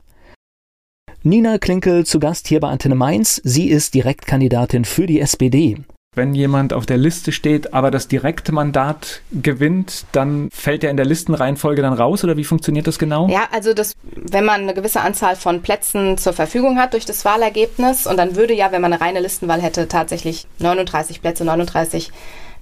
[1.23, 3.41] Nina Klinkel zu Gast hier bei Antenne Mainz.
[3.43, 5.77] Sie ist Direktkandidatin für die SPD
[6.17, 11.05] wenn jemand auf der Liste steht, aber das Direktmandat gewinnt, dann fällt er in der
[11.05, 13.29] Listenreihenfolge dann raus oder wie funktioniert das genau?
[13.29, 17.23] Ja, also das, wenn man eine gewisse Anzahl von Plätzen zur Verfügung hat durch das
[17.23, 22.11] Wahlergebnis und dann würde ja, wenn man eine reine Listenwahl hätte, tatsächlich 39 Plätze, 39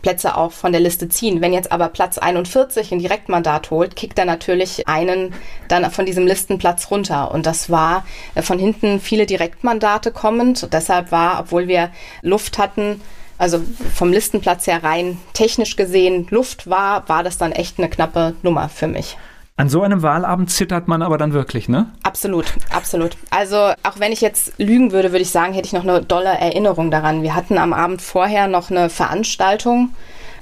[0.01, 1.41] Plätze auch von der Liste ziehen.
[1.41, 5.33] Wenn jetzt aber Platz 41 ein Direktmandat holt, kickt er natürlich einen
[5.67, 7.31] dann von diesem Listenplatz runter.
[7.31, 8.05] Und das war
[8.35, 10.71] äh, von hinten viele Direktmandate kommend.
[10.73, 11.89] Deshalb war, obwohl wir
[12.21, 13.01] Luft hatten,
[13.37, 13.61] also
[13.93, 18.69] vom Listenplatz her rein technisch gesehen Luft war, war das dann echt eine knappe Nummer
[18.69, 19.17] für mich.
[19.57, 21.89] An so einem Wahlabend zittert man aber dann wirklich, ne?
[22.03, 23.15] Absolut, absolut.
[23.29, 26.29] Also auch wenn ich jetzt lügen würde, würde ich sagen, hätte ich noch eine dolle
[26.29, 27.23] Erinnerung daran.
[27.23, 29.91] Wir hatten am Abend vorher noch eine Veranstaltung,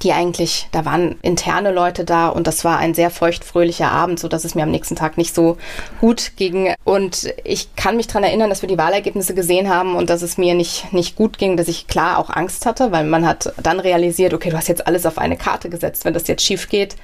[0.04, 4.28] die eigentlich, da waren interne Leute da und das war ein sehr feuchtfröhlicher Abend, so
[4.28, 5.58] dass es mir am nächsten Tag nicht so
[6.00, 6.74] gut ging.
[6.84, 10.38] Und ich kann mich daran erinnern, dass wir die Wahlergebnisse gesehen haben und dass es
[10.38, 13.80] mir nicht, nicht gut ging, dass ich klar auch Angst hatte, weil man hat dann
[13.80, 16.06] realisiert, okay, du hast jetzt alles auf eine Karte gesetzt.
[16.06, 16.96] Wenn das jetzt schief geht,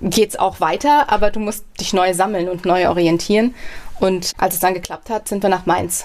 [0.00, 3.54] geht's auch weiter, aber du musst dich neu sammeln und neu orientieren.
[4.00, 6.04] Und als es dann geklappt hat, sind wir nach Mainz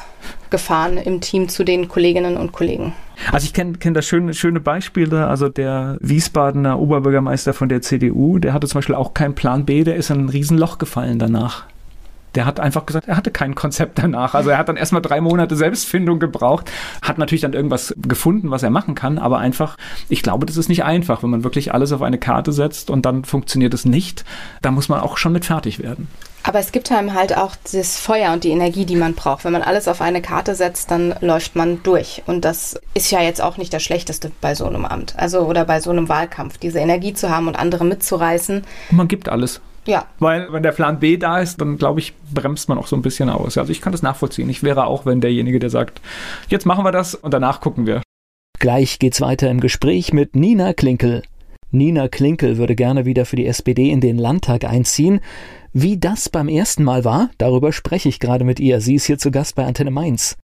[0.49, 2.93] gefahren im Team zu den Kolleginnen und Kollegen.
[3.31, 5.27] Also ich kenne kenn da schöne, schöne Beispiele.
[5.27, 9.83] Also der Wiesbadener Oberbürgermeister von der CDU, der hatte zum Beispiel auch keinen Plan B,
[9.83, 11.65] der ist in ein Riesenloch gefallen danach.
[12.35, 14.35] Der hat einfach gesagt, er hatte kein Konzept danach.
[14.35, 18.63] Also er hat dann erstmal drei Monate Selbstfindung gebraucht, hat natürlich dann irgendwas gefunden, was
[18.63, 19.77] er machen kann, aber einfach,
[20.09, 23.05] ich glaube, das ist nicht einfach, wenn man wirklich alles auf eine Karte setzt und
[23.05, 24.25] dann funktioniert es nicht.
[24.61, 26.07] Da muss man auch schon mit fertig werden.
[26.43, 29.43] Aber es gibt einem halt auch das Feuer und die Energie, die man braucht.
[29.43, 32.23] Wenn man alles auf eine Karte setzt, dann läuft man durch.
[32.27, 35.13] Und das ist ja jetzt auch nicht das Schlechteste bei so einem Amt.
[35.17, 38.63] Also oder bei so einem Wahlkampf, diese Energie zu haben und andere mitzureißen.
[38.91, 39.61] Und man gibt alles.
[39.89, 40.05] Ja.
[40.19, 43.01] Weil, wenn der Plan B da ist, dann glaube ich, bremst man auch so ein
[43.01, 43.57] bisschen aus.
[43.57, 44.49] Also ich kann das nachvollziehen.
[44.49, 46.01] Ich wäre auch, wenn derjenige, der sagt,
[46.47, 48.01] jetzt machen wir das und danach gucken wir.
[48.59, 51.23] Gleich geht's weiter im Gespräch mit Nina Klinkel.
[51.71, 55.21] Nina Klinkel würde gerne wieder für die SPD in den Landtag einziehen.
[55.71, 58.81] Wie das beim ersten Mal war, darüber spreche ich gerade mit ihr.
[58.81, 60.35] Sie ist hier zu Gast bei Antenne Mainz.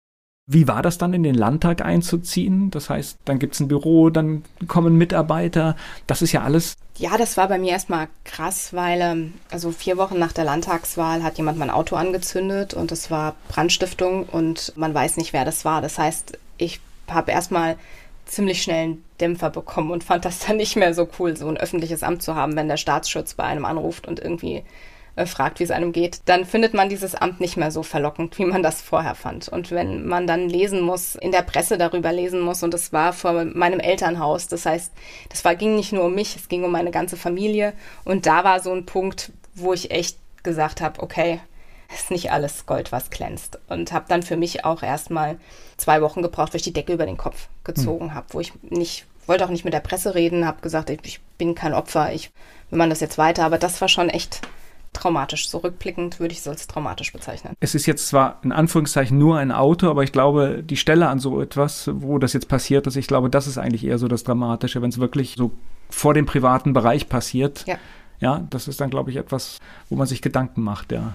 [0.47, 2.69] Wie war das dann in den Landtag einzuziehen?
[2.69, 5.75] Das heißt, dann gibt es ein Büro, dann kommen Mitarbeiter.
[6.05, 6.75] Das ist ja alles.
[6.97, 11.23] Ja, das war bei mir erstmal krass, weil ähm, also vier Wochen nach der Landtagswahl
[11.23, 15.65] hat jemand mein Auto angezündet und es war Brandstiftung und man weiß nicht, wer das
[15.65, 15.81] war.
[15.81, 17.75] Das heißt, ich habe erstmal
[18.25, 21.58] ziemlich schnell einen Dämpfer bekommen und fand das dann nicht mehr so cool, so ein
[21.58, 24.63] öffentliches Amt zu haben, wenn der Staatsschutz bei einem anruft und irgendwie
[25.15, 28.38] äh, fragt, wie es einem geht, dann findet man dieses Amt nicht mehr so verlockend,
[28.38, 29.47] wie man das vorher fand.
[29.47, 33.13] Und wenn man dann lesen muss, in der Presse darüber lesen muss, und das war
[33.13, 34.91] vor meinem Elternhaus, das heißt,
[35.30, 37.73] das war, ging nicht nur um mich, es ging um meine ganze Familie.
[38.04, 41.39] Und da war so ein Punkt, wo ich echt gesagt habe, okay,
[41.93, 43.60] ist nicht alles Gold, was glänzt.
[43.67, 45.38] Und habe dann für mich auch erstmal
[45.78, 48.13] zwei Wochen gebraucht, weil ich die Decke über den Kopf gezogen hm.
[48.13, 51.21] habe, wo ich nicht, wollte auch nicht mit der Presse reden, habe gesagt, ich, ich
[51.38, 52.32] bin kein Opfer, ich
[52.69, 53.45] will man das jetzt weiter.
[53.45, 54.41] Aber das war schon echt
[54.95, 55.49] traumatisch.
[55.49, 57.53] So rückblickend würde ich es als traumatisch bezeichnen.
[57.60, 61.19] Es ist jetzt zwar in Anführungszeichen nur ein Auto, aber ich glaube, die Stelle an
[61.19, 64.23] so etwas, wo das jetzt passiert ist, ich glaube, das ist eigentlich eher so das
[64.23, 65.51] Dramatische, wenn es wirklich so
[65.89, 67.65] vor dem privaten Bereich passiert.
[67.67, 67.77] Ja.
[68.19, 71.13] Ja, das ist dann, glaube ich, etwas, wo man sich Gedanken macht, ja.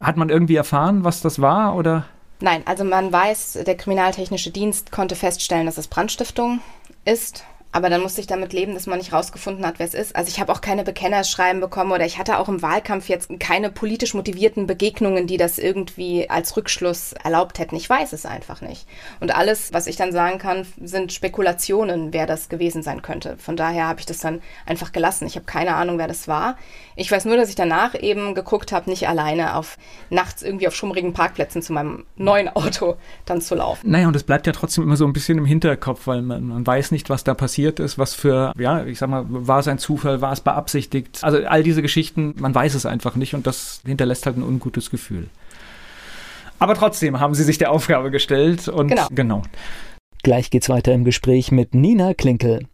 [0.00, 2.04] Hat man irgendwie erfahren, was das war oder?
[2.40, 6.60] Nein, also man weiß, der Kriminaltechnische Dienst konnte feststellen, dass es Brandstiftung
[7.04, 10.16] ist aber dann musste ich damit leben, dass man nicht rausgefunden hat, wer es ist.
[10.16, 13.70] Also ich habe auch keine Bekennerschreiben bekommen oder ich hatte auch im Wahlkampf jetzt keine
[13.70, 17.76] politisch motivierten Begegnungen, die das irgendwie als Rückschluss erlaubt hätten.
[17.76, 18.86] Ich weiß es einfach nicht.
[19.20, 23.36] Und alles, was ich dann sagen kann, sind Spekulationen, wer das gewesen sein könnte.
[23.36, 25.26] Von daher habe ich das dann einfach gelassen.
[25.26, 26.56] Ich habe keine Ahnung, wer das war.
[27.00, 29.78] Ich weiß nur, dass ich danach eben geguckt habe, nicht alleine auf
[30.10, 33.88] nachts irgendwie auf schummrigen Parkplätzen zu meinem neuen Auto dann zu laufen.
[33.88, 36.66] Naja, und es bleibt ja trotzdem immer so ein bisschen im Hinterkopf, weil man, man
[36.66, 39.78] weiß nicht, was da passiert ist, was für, ja, ich sag mal, war es ein
[39.78, 41.20] Zufall, war es beabsichtigt?
[41.22, 44.90] Also all diese Geschichten, man weiß es einfach nicht und das hinterlässt halt ein ungutes
[44.90, 45.28] Gefühl.
[46.58, 49.06] Aber trotzdem haben sie sich der Aufgabe gestellt und genau.
[49.12, 49.42] genau.
[50.24, 52.66] Gleich geht's weiter im Gespräch mit Nina Klinkel.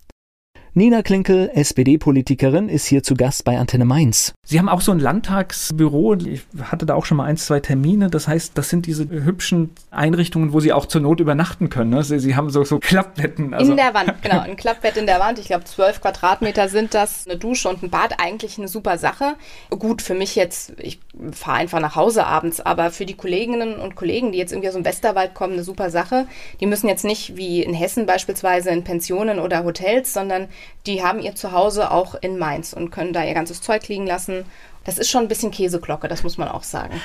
[0.77, 4.33] Nina Klinkel, SPD-Politikerin, ist hier zu Gast bei Antenne Mainz.
[4.45, 6.15] Sie haben auch so ein Landtagsbüro.
[6.15, 8.11] Ich hatte da auch schon mal ein, zwei Termine.
[8.11, 11.91] Das heißt, das sind diese hübschen Einrichtungen, wo Sie auch zur Not übernachten können.
[11.91, 12.03] Ne?
[12.03, 13.55] Sie, Sie, haben so, so Klappbetten.
[13.55, 13.71] Also.
[13.71, 14.41] In der Wand, genau.
[14.41, 15.39] Ein Klappbett in der Wand.
[15.39, 17.29] Ich glaube, zwölf Quadratmeter sind das.
[17.29, 18.15] Eine Dusche und ein Bad.
[18.19, 19.37] Eigentlich eine super Sache.
[19.71, 20.99] Gut, für mich jetzt, ich
[21.31, 22.61] fahre einfach nach Hause abends.
[22.61, 25.91] Aber für die Kolleginnen und Kollegen, die jetzt irgendwie aus dem Westerwald kommen, eine super
[25.91, 26.27] Sache.
[26.59, 30.49] Die müssen jetzt nicht wie in Hessen beispielsweise in Pensionen oder Hotels, sondern
[30.87, 34.45] die haben ihr Zuhause auch in Mainz und können da ihr ganzes Zeug liegen lassen.
[34.85, 37.01] Das ist schon ein bisschen Käseglocke, das muss man auch sagen.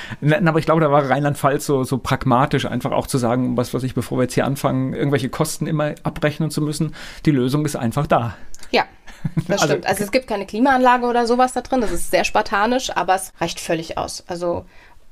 [0.46, 3.84] Aber ich glaube, da war Rheinland-Pfalz so, so pragmatisch, einfach auch zu sagen, was weiß
[3.84, 6.94] ich, bevor wir jetzt hier anfangen, irgendwelche Kosten immer abrechnen zu müssen.
[7.26, 8.36] Die Lösung ist einfach da.
[8.72, 8.84] Ja,
[9.48, 9.88] das also, stimmt.
[9.88, 11.80] Also es gibt keine Klimaanlage oder sowas da drin.
[11.80, 14.26] Das ist sehr spartanisch, aber es reicht völlig aus.
[14.28, 14.66] Also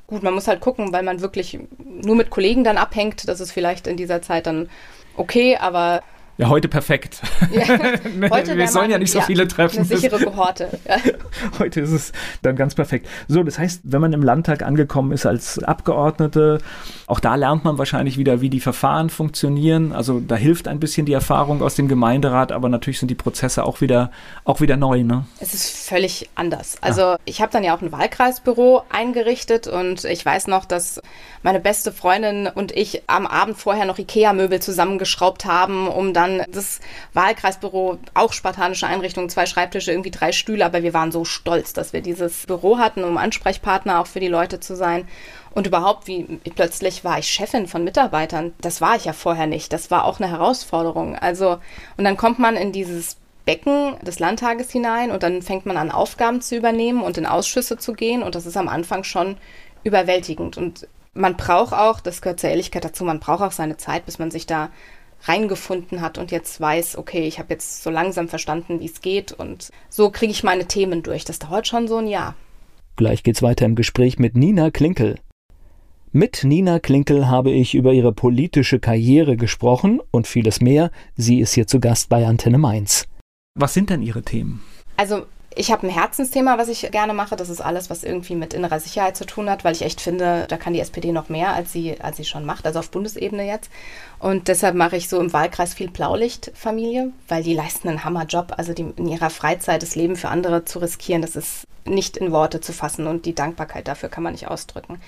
[0.07, 3.29] gut, man muss halt gucken, weil man wirklich nur mit Kollegen dann abhängt.
[3.29, 4.69] Das ist vielleicht in dieser Zeit dann
[5.15, 6.03] okay, aber
[6.38, 7.19] Ja, heute perfekt.
[7.52, 7.65] Ja,
[8.30, 9.80] heute Wir sollen ja nicht so ja, viele treffen.
[9.80, 10.69] Eine sichere Kohorte.
[10.88, 10.97] Ja.
[11.58, 12.12] Heute ist es
[12.43, 13.08] dann ganz perfekt.
[13.28, 16.60] So, das heißt, wenn man im Landtag angekommen ist als Abgeordnete,
[17.08, 19.91] auch da lernt man wahrscheinlich wieder, wie die Verfahren funktionieren.
[19.93, 23.63] Also da hilft ein bisschen die Erfahrung aus dem Gemeinderat, aber natürlich sind die Prozesse
[23.63, 24.12] auch wieder,
[24.43, 25.04] auch wieder neu.
[25.04, 25.26] Ne?
[25.39, 26.78] Es ist völlig anders.
[26.82, 31.02] Also ich habe dann ja auch ein Wahlkreisbüro eingerichtet und ich weiß noch, dass
[31.41, 36.51] meine beste Freundin und ich am Abend vorher noch Ikea-Möbel zusammengeschraubt haben, um dann dann
[36.51, 36.79] das
[37.13, 41.93] Wahlkreisbüro, auch spartanische Einrichtung, zwei Schreibtische, irgendwie drei Stühle, aber wir waren so stolz, dass
[41.93, 45.07] wir dieses Büro hatten, um Ansprechpartner auch für die Leute zu sein.
[45.51, 46.23] Und überhaupt, wie
[46.55, 48.53] plötzlich war ich Chefin von Mitarbeitern.
[48.61, 49.73] Das war ich ja vorher nicht.
[49.73, 51.15] Das war auch eine Herausforderung.
[51.15, 51.57] Also,
[51.97, 55.89] und dann kommt man in dieses Becken des Landtages hinein und dann fängt man an,
[55.89, 58.21] Aufgaben zu übernehmen und in Ausschüsse zu gehen.
[58.21, 59.37] Und das ist am Anfang schon
[59.83, 60.57] überwältigend.
[60.57, 64.19] Und man braucht auch, das gehört zur Ehrlichkeit dazu, man braucht auch seine Zeit, bis
[64.19, 64.69] man sich da
[65.23, 69.32] reingefunden hat und jetzt weiß, okay, ich habe jetzt so langsam verstanden, wie es geht
[69.32, 71.25] und so kriege ich meine Themen durch.
[71.25, 72.36] Das dauert schon so ein Jahr.
[72.95, 75.19] Gleich geht's weiter im Gespräch mit Nina Klinkel.
[76.12, 80.89] Mit Nina Klinkel habe ich über ihre politische Karriere gesprochen und vieles mehr.
[81.15, 83.06] Sie ist hier zu Gast bei Antenne Mainz.
[83.56, 84.63] Was sind denn Ihre Themen?
[84.95, 85.25] Also
[85.58, 87.36] ich habe ein Herzensthema, was ich gerne mache.
[87.36, 90.46] Das ist alles, was irgendwie mit innerer Sicherheit zu tun hat, weil ich echt finde,
[90.48, 93.46] da kann die SPD noch mehr, als sie, als sie schon macht, also auf Bundesebene
[93.46, 93.72] jetzt.
[94.20, 98.54] Und deshalb mache ich so im Wahlkreis viel Blaulichtfamilie, weil die leisten einen Hammerjob.
[98.58, 102.32] Also die, in ihrer Freizeit das Leben für andere zu riskieren, das ist nicht in
[102.32, 105.02] Worte zu fassen und die Dankbarkeit dafür kann man nicht ausdrücken.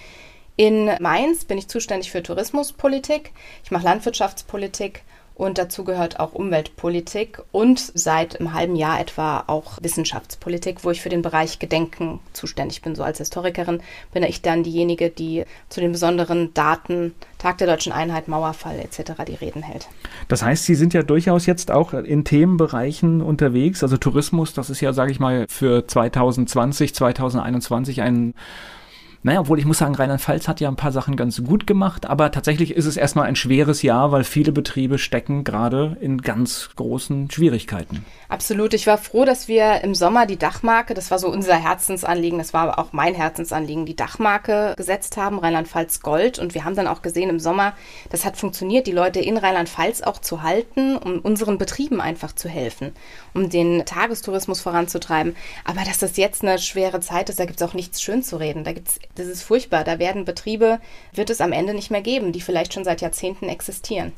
[0.55, 3.31] In Mainz bin ich zuständig für Tourismuspolitik.
[3.63, 5.03] Ich mache Landwirtschaftspolitik
[5.39, 11.01] und dazu gehört auch Umweltpolitik und seit einem halben Jahr etwa auch Wissenschaftspolitik, wo ich
[11.01, 12.93] für den Bereich Gedenken zuständig bin.
[12.93, 17.93] So als Historikerin bin ich dann diejenige, die zu den besonderen Daten, Tag der deutschen
[17.93, 19.13] Einheit, Mauerfall etc.
[19.25, 19.87] die Reden hält.
[20.27, 23.81] Das heißt, Sie sind ja durchaus jetzt auch in Themenbereichen unterwegs.
[23.81, 28.33] Also Tourismus, das ist ja, sage ich mal, für 2020, 2021 ein
[29.21, 32.31] naja, obwohl ich muss sagen, Rheinland-Pfalz hat ja ein paar Sachen ganz gut gemacht, aber
[32.31, 37.29] tatsächlich ist es erstmal ein schweres Jahr, weil viele Betriebe stecken gerade in ganz großen
[37.29, 38.05] Schwierigkeiten.
[38.29, 38.73] Absolut.
[38.73, 42.53] Ich war froh, dass wir im Sommer die Dachmarke, das war so unser Herzensanliegen, das
[42.53, 46.39] war auch mein Herzensanliegen, die Dachmarke gesetzt haben, Rheinland-Pfalz Gold.
[46.39, 47.73] Und wir haben dann auch gesehen im Sommer,
[48.11, 52.47] das hat funktioniert, die Leute in Rheinland-Pfalz auch zu halten, um unseren Betrieben einfach zu
[52.47, 52.93] helfen,
[53.33, 55.35] um den Tagestourismus voranzutreiben.
[55.65, 58.37] Aber dass das jetzt eine schwere Zeit ist, da gibt es auch nichts schön zu
[58.37, 58.63] reden.
[58.63, 59.83] Da gibt's das ist furchtbar.
[59.83, 60.79] Da werden Betriebe,
[61.13, 64.13] wird es am Ende nicht mehr geben, die vielleicht schon seit Jahrzehnten existieren.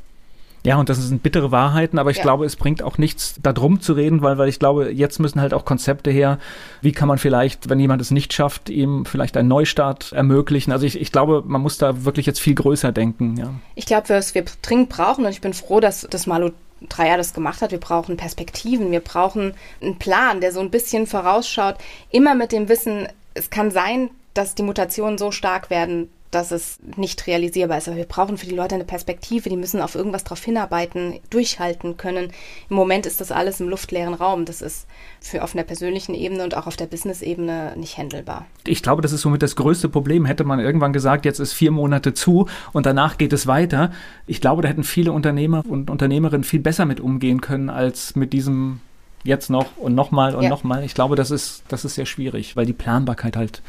[0.63, 2.23] Ja, und das sind bittere Wahrheiten, aber ich ja.
[2.23, 5.55] glaube, es bringt auch nichts, darum zu reden, weil, weil ich glaube, jetzt müssen halt
[5.55, 6.37] auch Konzepte her.
[6.81, 10.71] Wie kann man vielleicht, wenn jemand es nicht schafft, ihm vielleicht einen Neustart ermöglichen?
[10.71, 13.37] Also ich, ich glaube, man muss da wirklich jetzt viel größer denken.
[13.37, 13.49] Ja.
[13.73, 16.51] Ich glaube, was wir dringend brauchen, und ich bin froh, dass das Malu
[16.89, 17.71] drei Jahre das gemacht hat.
[17.71, 21.75] Wir brauchen Perspektiven, wir brauchen einen Plan, der so ein bisschen vorausschaut,
[22.11, 26.79] immer mit dem Wissen, es kann sein, dass die Mutationen so stark werden, dass es
[26.95, 27.89] nicht realisierbar ist.
[27.89, 31.97] Aber wir brauchen für die Leute eine Perspektive, die müssen auf irgendwas drauf hinarbeiten, durchhalten
[31.97, 32.31] können.
[32.69, 34.45] Im Moment ist das alles im luftleeren Raum.
[34.45, 34.87] Das ist
[35.19, 38.45] für auf einer persönlichen Ebene und auch auf der Business-Ebene nicht handelbar.
[38.65, 40.25] Ich glaube, das ist somit das größte Problem.
[40.25, 43.91] Hätte man irgendwann gesagt, jetzt ist vier Monate zu und danach geht es weiter.
[44.25, 48.31] Ich glaube, da hätten viele Unternehmer und Unternehmerinnen viel besser mit umgehen können als mit
[48.31, 48.79] diesem
[49.23, 50.49] jetzt noch und nochmal und ja.
[50.49, 50.83] nochmal.
[50.83, 53.61] Ich glaube, das ist, das ist sehr schwierig, weil die Planbarkeit halt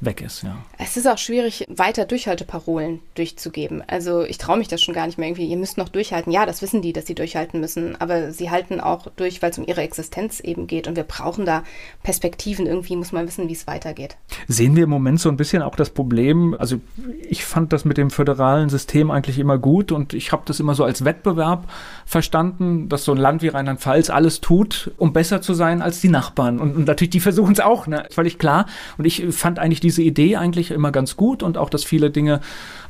[0.00, 0.42] weg ist.
[0.42, 0.56] Ja.
[0.78, 3.82] Es ist auch schwierig, weiter Durchhalteparolen durchzugeben.
[3.86, 5.46] Also ich traue mich das schon gar nicht mehr irgendwie.
[5.46, 6.32] Ihr müsst noch durchhalten.
[6.32, 8.00] Ja, das wissen die, dass sie durchhalten müssen.
[8.00, 10.88] Aber sie halten auch durch, weil es um ihre Existenz eben geht.
[10.88, 11.64] Und wir brauchen da
[12.02, 12.66] Perspektiven.
[12.66, 14.16] Irgendwie muss man wissen, wie es weitergeht.
[14.48, 16.56] Sehen wir im Moment so ein bisschen auch das Problem.
[16.58, 16.80] Also
[17.28, 20.74] ich fand das mit dem föderalen System eigentlich immer gut und ich habe das immer
[20.74, 21.68] so als Wettbewerb
[22.06, 26.08] verstanden, dass so ein Land wie Rheinland-Pfalz alles tut, um besser zu sein als die
[26.08, 26.58] Nachbarn.
[26.58, 28.06] Und, und natürlich, die versuchen es auch, ne?
[28.10, 28.66] völlig klar.
[28.96, 32.10] Und ich fand eigentlich die diese Idee eigentlich immer ganz gut und auch, dass viele
[32.10, 32.40] Dinge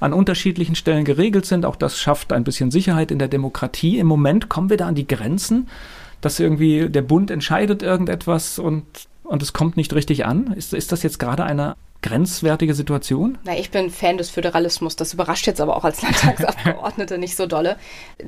[0.01, 1.65] an unterschiedlichen Stellen geregelt sind.
[1.65, 3.99] Auch das schafft ein bisschen Sicherheit in der Demokratie.
[3.99, 5.69] Im Moment kommen wir da an die Grenzen,
[6.21, 8.85] dass irgendwie der Bund entscheidet irgendetwas und,
[9.25, 10.53] und es kommt nicht richtig an.
[10.53, 13.39] Ist, ist das jetzt gerade eine grenzwertige Situation?
[13.45, 14.97] Na, ich bin Fan des Föderalismus.
[14.97, 17.77] Das überrascht jetzt aber auch als Landtagsabgeordnete nicht so dolle.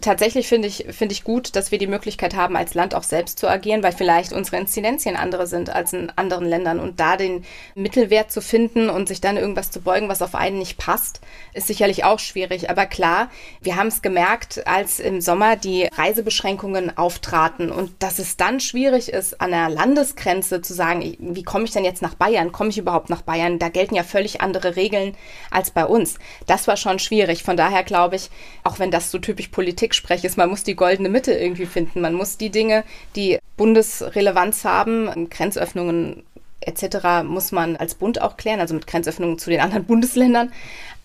[0.01, 3.39] Tatsächlich finde ich, finde ich gut, dass wir die Möglichkeit haben, als Land auch selbst
[3.39, 6.81] zu agieren, weil vielleicht unsere Inzidenzien andere sind als in anderen Ländern.
[6.81, 10.59] Und da den Mittelwert zu finden und sich dann irgendwas zu beugen, was auf einen
[10.59, 11.21] nicht passt,
[11.55, 12.69] ist sicherlich auch schwierig.
[12.69, 13.31] Aber klar,
[13.63, 19.13] wir haben es gemerkt, als im Sommer die Reisebeschränkungen auftraten und dass es dann schwierig
[19.13, 22.53] ist, an der Landesgrenze zu sagen, wie komme ich denn jetzt nach Bayern?
[22.53, 23.59] Komme ich überhaupt nach Bayern?
[23.63, 25.15] Da gelten ja völlig andere Regeln
[25.53, 26.19] als bei uns.
[26.49, 27.45] Das war schon schwierig.
[27.45, 28.29] Von daher glaube ich,
[28.65, 32.01] auch wenn das so typisch Politik spreche, ist, man muss die goldene Mitte irgendwie finden.
[32.01, 32.83] Man muss die Dinge,
[33.15, 36.25] die Bundesrelevanz haben, Grenzöffnungen
[36.59, 37.23] etc.
[37.25, 40.53] muss man als Bund auch klären, also mit Grenzöffnungen zu den anderen Bundesländern.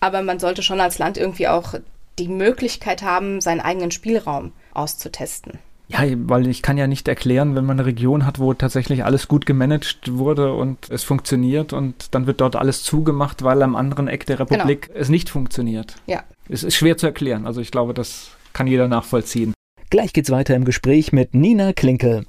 [0.00, 1.74] Aber man sollte schon als Land irgendwie auch
[2.18, 5.60] die Möglichkeit haben, seinen eigenen Spielraum auszutesten.
[5.88, 9.26] Ja, weil ich kann ja nicht erklären, wenn man eine Region hat, wo tatsächlich alles
[9.26, 14.06] gut gemanagt wurde und es funktioniert und dann wird dort alles zugemacht, weil am anderen
[14.06, 14.50] Eck der genau.
[14.50, 15.00] Republik genau.
[15.00, 15.94] es nicht funktioniert.
[16.06, 16.24] Ja.
[16.50, 17.46] Es ist schwer zu erklären.
[17.46, 19.54] Also ich glaube, das kann jeder nachvollziehen.
[19.88, 22.26] Gleich geht's weiter im Gespräch mit Nina Klinkel.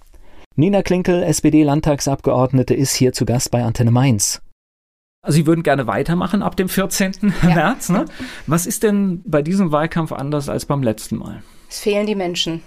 [0.56, 4.41] Nina Klinkel, SPD-Landtagsabgeordnete, ist hier zu Gast bei Antenne Mainz.
[5.28, 7.34] Sie würden gerne weitermachen ab dem 14.
[7.43, 7.50] Ja.
[7.56, 7.89] März.
[7.89, 8.06] Ne?
[8.48, 11.43] Was ist denn bei diesem Wahlkampf anders als beim letzten Mal?
[11.69, 12.62] Es fehlen die Menschen.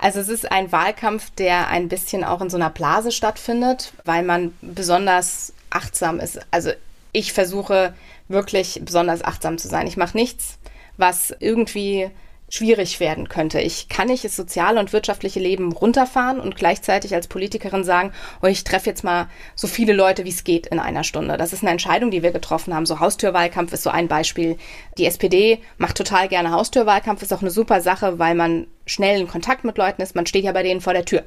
[0.00, 4.22] Also es ist ein Wahlkampf, der ein bisschen auch in so einer Blase stattfindet, weil
[4.22, 6.40] man besonders achtsam ist.
[6.50, 6.70] Also
[7.12, 7.92] ich versuche
[8.26, 9.86] wirklich besonders achtsam zu sein.
[9.86, 10.56] Ich mache nichts,
[10.96, 12.10] was irgendwie
[12.50, 13.60] schwierig werden könnte.
[13.60, 18.46] Ich kann nicht das soziale und wirtschaftliche Leben runterfahren und gleichzeitig als Politikerin sagen, oh,
[18.46, 21.36] ich treffe jetzt mal so viele Leute, wie es geht in einer Stunde.
[21.36, 22.86] Das ist eine Entscheidung, die wir getroffen haben.
[22.86, 24.58] So Haustürwahlkampf ist so ein Beispiel.
[24.98, 29.28] Die SPD macht total gerne Haustürwahlkampf, ist auch eine super Sache, weil man schnell in
[29.28, 30.16] Kontakt mit Leuten ist.
[30.16, 31.22] Man steht ja bei denen vor der Tür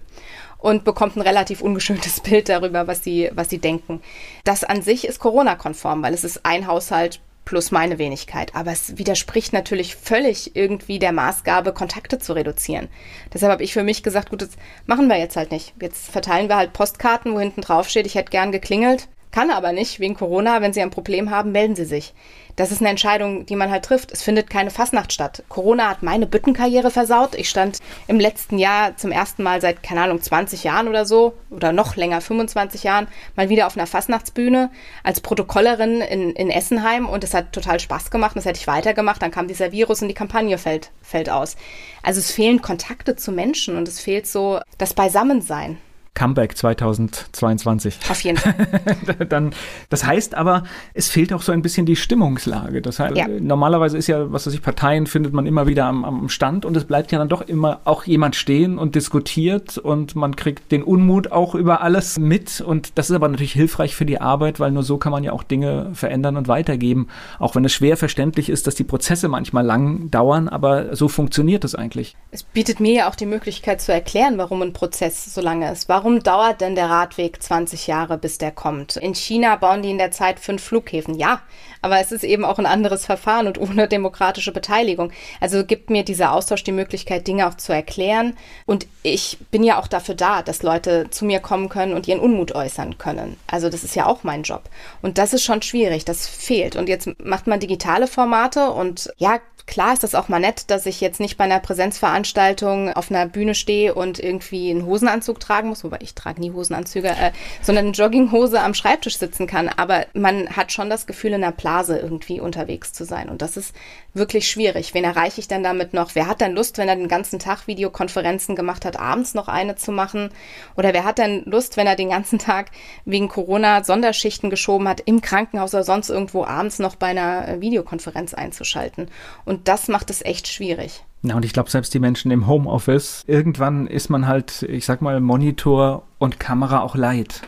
[0.57, 4.01] und bekommt ein relativ ungeschöntes Bild darüber, was sie, was sie denken.
[4.43, 8.55] Das an sich ist Corona-konform, weil es ist ein Haushalt plus meine Wenigkeit.
[8.55, 12.89] Aber es widerspricht natürlich völlig irgendwie der Maßgabe, Kontakte zu reduzieren.
[13.33, 14.51] Deshalb habe ich für mich gesagt, gut, das
[14.85, 15.73] machen wir jetzt halt nicht.
[15.81, 19.07] Jetzt verteilen wir halt Postkarten, wo hinten drauf steht, ich hätte gern geklingelt.
[19.33, 20.61] Kann aber nicht wegen Corona.
[20.61, 22.13] Wenn Sie ein Problem haben, melden Sie sich
[22.55, 24.11] das ist eine Entscheidung, die man halt trifft.
[24.11, 25.43] Es findet keine Fastnacht statt.
[25.49, 27.35] Corona hat meine Büttenkarriere versaut.
[27.35, 31.33] Ich stand im letzten Jahr zum ersten Mal seit, keine Ahnung, 20 Jahren oder so,
[31.49, 34.69] oder noch länger, 25 Jahren, mal wieder auf einer Fastnachtsbühne
[35.03, 38.35] als Protokollerin in, in Essenheim und es hat total Spaß gemacht.
[38.35, 39.21] Das hätte ich weitergemacht.
[39.21, 41.55] Dann kam dieser Virus und die Kampagne fällt, fällt aus.
[42.03, 45.79] Also es fehlen Kontakte zu Menschen und es fehlt so das Beisammensein.
[46.15, 47.97] Comeback 2022.
[48.09, 48.53] Auf jeden Fall.
[49.29, 49.51] Dann,
[49.89, 52.83] das heißt aber, es fehlt auch so ein bisschen die Stimmungslage.
[52.83, 53.27] Das heißt, ja.
[53.27, 56.77] normalerweise ist ja, was weiß ich, Parteien findet man immer wieder am, am Stand und
[56.77, 60.83] es bleibt ja dann doch immer auch jemand stehen und diskutiert und man kriegt den
[60.83, 64.71] Unmut auch über alles mit und das ist aber natürlich hilfreich für die Arbeit, weil
[64.71, 67.07] nur so kann man ja auch Dinge verändern und weitergeben.
[67.39, 71.63] Auch wenn es schwer verständlich ist, dass die Prozesse manchmal lang dauern, aber so funktioniert
[71.63, 72.15] es eigentlich.
[72.29, 75.89] Es bietet mir ja auch die Möglichkeit zu erklären, warum ein Prozess so lange ist.
[75.89, 78.97] Warum Warum dauert denn der Radweg 20 Jahre, bis der kommt?
[78.97, 81.15] In China bauen die in der Zeit fünf Flughäfen.
[81.15, 81.39] Ja,
[81.81, 85.13] aber es ist eben auch ein anderes Verfahren und ohne demokratische Beteiligung.
[85.39, 88.35] Also gibt mir dieser Austausch die Möglichkeit, Dinge auch zu erklären.
[88.65, 92.19] Und ich bin ja auch dafür da, dass Leute zu mir kommen können und ihren
[92.19, 93.37] Unmut äußern können.
[93.47, 94.63] Also das ist ja auch mein Job.
[95.01, 96.75] Und das ist schon schwierig, das fehlt.
[96.75, 100.85] Und jetzt macht man digitale Formate und ja, Klar ist das auch mal nett, dass
[100.85, 105.69] ich jetzt nicht bei einer Präsenzveranstaltung auf einer Bühne stehe und irgendwie einen Hosenanzug tragen
[105.69, 109.69] muss, wobei ich trage nie Hosenanzüge, äh, sondern eine Jogginghose am Schreibtisch sitzen kann.
[109.69, 113.29] Aber man hat schon das Gefühl, in einer Blase irgendwie unterwegs zu sein.
[113.29, 113.73] Und das ist
[114.13, 114.93] wirklich schwierig.
[114.93, 116.15] Wen erreiche ich denn damit noch?
[116.15, 119.75] Wer hat denn Lust, wenn er den ganzen Tag Videokonferenzen gemacht hat, abends noch eine
[119.75, 120.29] zu machen?
[120.75, 122.71] Oder wer hat denn Lust, wenn er den ganzen Tag
[123.05, 127.61] wegen Corona Sonderschichten geschoben hat, im Krankenhaus oder sonst irgendwo abends noch bei einer äh,
[127.61, 129.07] Videokonferenz einzuschalten?
[129.45, 131.03] Und das macht es echt schwierig.
[131.23, 135.01] Ja, und ich glaube, selbst die Menschen im Homeoffice, irgendwann ist man halt, ich sag
[135.01, 137.41] mal, Monitor und Kamera auch leid.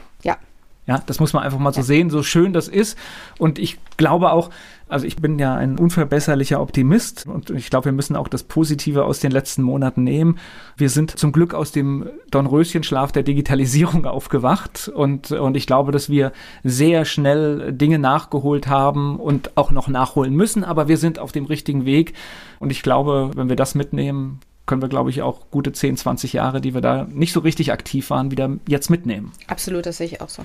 [0.87, 1.01] Ja.
[1.05, 2.97] Das muss man einfach mal so sehen, so schön das ist.
[3.37, 4.49] Und ich glaube auch,
[4.87, 9.03] also ich bin ja ein unverbesserlicher Optimist und ich glaube, wir müssen auch das Positive
[9.03, 10.37] aus den letzten Monaten nehmen.
[10.77, 16.09] Wir sind zum Glück aus dem Dornröschenschlaf der Digitalisierung aufgewacht und, und ich glaube, dass
[16.09, 16.31] wir
[16.63, 21.45] sehr schnell Dinge nachgeholt haben und auch noch nachholen müssen, aber wir sind auf dem
[21.45, 22.13] richtigen Weg
[22.59, 26.33] und ich glaube, wenn wir das mitnehmen, können wir, glaube ich, auch gute 10, 20
[26.33, 29.31] Jahre, die wir da nicht so richtig aktiv waren, wieder jetzt mitnehmen.
[29.47, 30.43] Absolut, das sehe ich auch so.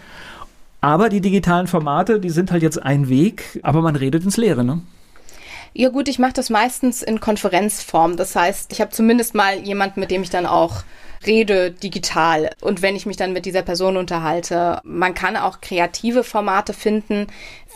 [0.80, 4.64] Aber die digitalen Formate, die sind halt jetzt ein Weg, aber man redet ins Leere,
[4.64, 4.80] ne?
[5.72, 8.16] Ja gut, ich mache das meistens in Konferenzform.
[8.16, 10.82] Das heißt, ich habe zumindest mal jemanden, mit dem ich dann auch
[11.26, 14.80] rede digital und wenn ich mich dann mit dieser Person unterhalte.
[14.84, 17.26] Man kann auch kreative Formate finden.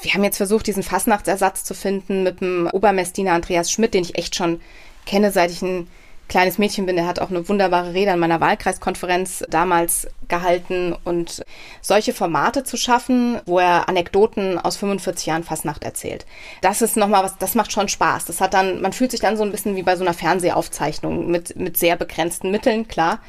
[0.03, 4.17] Wir haben jetzt versucht, diesen Fastnachtsersatz zu finden mit dem Obermessdiener Andreas Schmidt, den ich
[4.19, 4.61] echt schon
[5.07, 5.89] kenne, seit ich ein
[6.29, 11.45] kleines Mädchen bin, der hat auch eine wunderbare Rede an meiner Wahlkreiskonferenz damals gehalten und
[11.81, 16.27] solche Formate zu schaffen, wo er Anekdoten aus 45 Jahren Fastnacht erzählt.
[16.61, 18.25] Das ist nochmal was, das macht schon Spaß.
[18.25, 21.31] Das hat dann, man fühlt sich dann so ein bisschen wie bei so einer Fernsehaufzeichnung
[21.31, 23.21] mit, mit sehr begrenzten Mitteln, klar.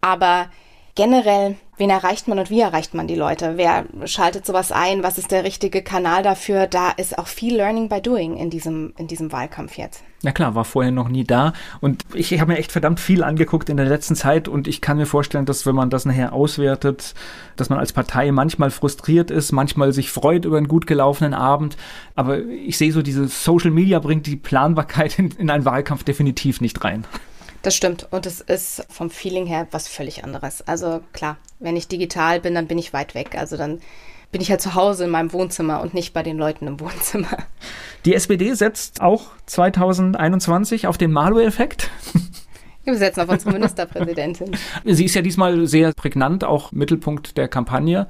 [0.00, 0.48] Aber
[0.94, 3.56] generell, wen erreicht man und wie erreicht man die Leute?
[3.56, 5.02] Wer schaltet sowas ein?
[5.02, 6.66] Was ist der richtige Kanal dafür?
[6.66, 10.02] Da ist auch viel Learning by Doing in diesem, in diesem Wahlkampf jetzt.
[10.22, 11.54] Na klar, war vorher noch nie da.
[11.80, 14.98] Und ich habe mir echt verdammt viel angeguckt in der letzten Zeit und ich kann
[14.98, 17.14] mir vorstellen, dass wenn man das nachher auswertet,
[17.56, 21.78] dass man als Partei manchmal frustriert ist, manchmal sich freut über einen gut gelaufenen Abend.
[22.16, 26.60] Aber ich sehe so, diese Social Media bringt die Planbarkeit in, in einen Wahlkampf definitiv
[26.60, 27.06] nicht rein.
[27.62, 28.06] Das stimmt.
[28.10, 30.62] Und es ist vom Feeling her was völlig anderes.
[30.62, 33.36] Also klar, wenn ich digital bin, dann bin ich weit weg.
[33.36, 33.80] Also dann
[34.32, 37.36] bin ich halt zu Hause in meinem Wohnzimmer und nicht bei den Leuten im Wohnzimmer.
[38.04, 41.90] Die SPD setzt auch 2021 auf den Malu-Effekt.
[42.84, 44.56] Wir setzen auf unsere Ministerpräsidentin.
[44.86, 48.06] Sie ist ja diesmal sehr prägnant, auch Mittelpunkt der Kampagne.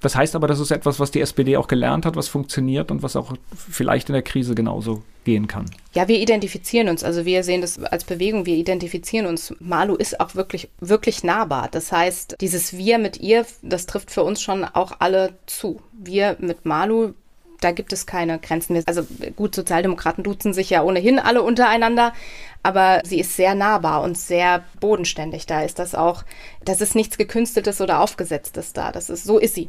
[0.00, 3.02] Das heißt aber, das ist etwas, was die SPD auch gelernt hat, was funktioniert und
[3.02, 5.66] was auch vielleicht in der Krise genauso gehen kann.
[5.92, 7.04] Ja, wir identifizieren uns.
[7.04, 9.54] Also wir sehen das als Bewegung, wir identifizieren uns.
[9.60, 11.68] Malu ist auch wirklich, wirklich nahbar.
[11.70, 15.80] Das heißt, dieses Wir mit ihr, das trifft für uns schon auch alle zu.
[15.92, 17.12] Wir mit Malu,
[17.60, 18.82] da gibt es keine Grenzen.
[18.86, 22.14] Also gut, Sozialdemokraten duzen sich ja ohnehin alle untereinander,
[22.62, 25.46] aber sie ist sehr nahbar und sehr bodenständig.
[25.46, 26.24] Da ist das auch,
[26.64, 28.92] das ist nichts Gekünsteltes oder Aufgesetztes da.
[28.92, 29.68] Das ist, so ist sie.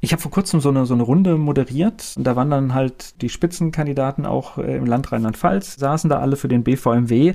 [0.00, 2.14] Ich habe vor kurzem so eine, so eine Runde moderiert.
[2.16, 6.48] Da waren dann halt die Spitzenkandidaten auch äh, im Land Rheinland-Pfalz, saßen da alle für
[6.48, 7.34] den BVMW.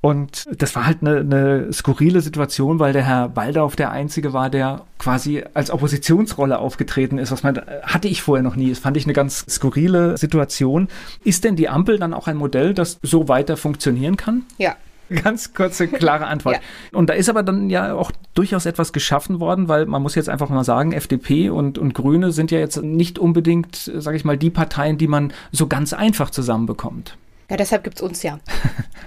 [0.00, 4.48] Und das war halt eine, eine skurrile Situation, weil der Herr Baldauf der Einzige war,
[4.48, 7.32] der quasi als Oppositionsrolle aufgetreten ist.
[7.32, 8.68] Was man hatte ich vorher noch nie.
[8.70, 10.86] Das fand ich eine ganz skurrile Situation.
[11.24, 14.44] Ist denn die Ampel dann auch ein Modell, das so weiter funktionieren kann?
[14.56, 14.76] Ja,
[15.22, 16.56] Ganz kurze, klare Antwort.
[16.56, 16.98] ja.
[16.98, 20.28] Und da ist aber dann ja auch durchaus etwas geschaffen worden, weil man muss jetzt
[20.28, 24.36] einfach mal sagen, FDP und, und Grüne sind ja jetzt nicht unbedingt, sage ich mal,
[24.36, 27.16] die Parteien, die man so ganz einfach zusammenbekommt.
[27.50, 28.38] Ja, deshalb gibt's uns ja.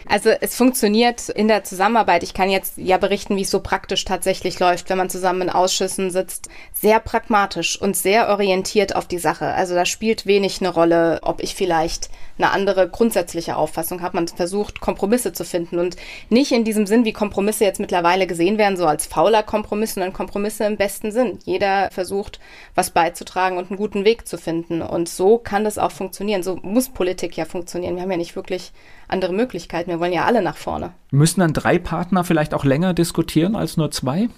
[0.08, 2.24] Also es funktioniert in der Zusammenarbeit.
[2.24, 5.50] Ich kann jetzt ja berichten, wie es so praktisch tatsächlich läuft, wenn man zusammen in
[5.50, 6.50] Ausschüssen sitzt.
[6.74, 9.46] Sehr pragmatisch und sehr orientiert auf die Sache.
[9.46, 12.10] Also da spielt wenig eine Rolle, ob ich vielleicht
[12.42, 14.18] eine andere grundsätzliche Auffassung habe.
[14.18, 15.96] Man versucht, Kompromisse zu finden und
[16.30, 20.14] nicht in diesem Sinn, wie Kompromisse jetzt mittlerweile gesehen werden, so als fauler Kompromiss, sondern
[20.14, 21.40] Kompromisse im besten Sinn.
[21.46, 22.40] Jeder versucht,
[22.76, 24.82] was beizutragen und einen guten Weg zu finden.
[24.82, 26.44] Und so kann das auch funktionieren.
[26.44, 27.96] So muss Politik ja funktionieren.
[27.96, 28.72] Wir haben ja nicht wirklich
[29.08, 29.90] andere Möglichkeiten.
[29.90, 30.94] Wir wollen ja alle nach vorne.
[31.12, 34.30] Müssen dann drei Partner vielleicht auch länger diskutieren als nur zwei?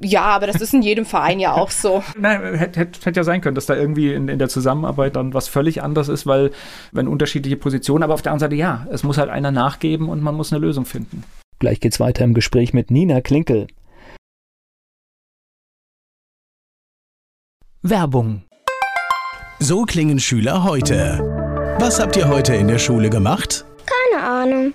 [0.00, 2.02] Ja, aber das ist in jedem Verein ja auch so.
[2.18, 5.34] Nein, hätte, hätte, hätte ja sein können, dass da irgendwie in, in der Zusammenarbeit dann
[5.34, 6.50] was völlig anderes ist, weil
[6.92, 10.22] wenn unterschiedliche Positionen, aber auf der anderen Seite ja, es muss halt einer nachgeben und
[10.22, 11.24] man muss eine Lösung finden.
[11.58, 13.66] Gleich geht's weiter im Gespräch mit Nina Klinkel.
[17.82, 18.42] Werbung.
[19.58, 21.18] So klingen Schüler heute.
[21.78, 23.64] Was habt ihr heute in der Schule gemacht?
[23.86, 24.74] Keine Ahnung.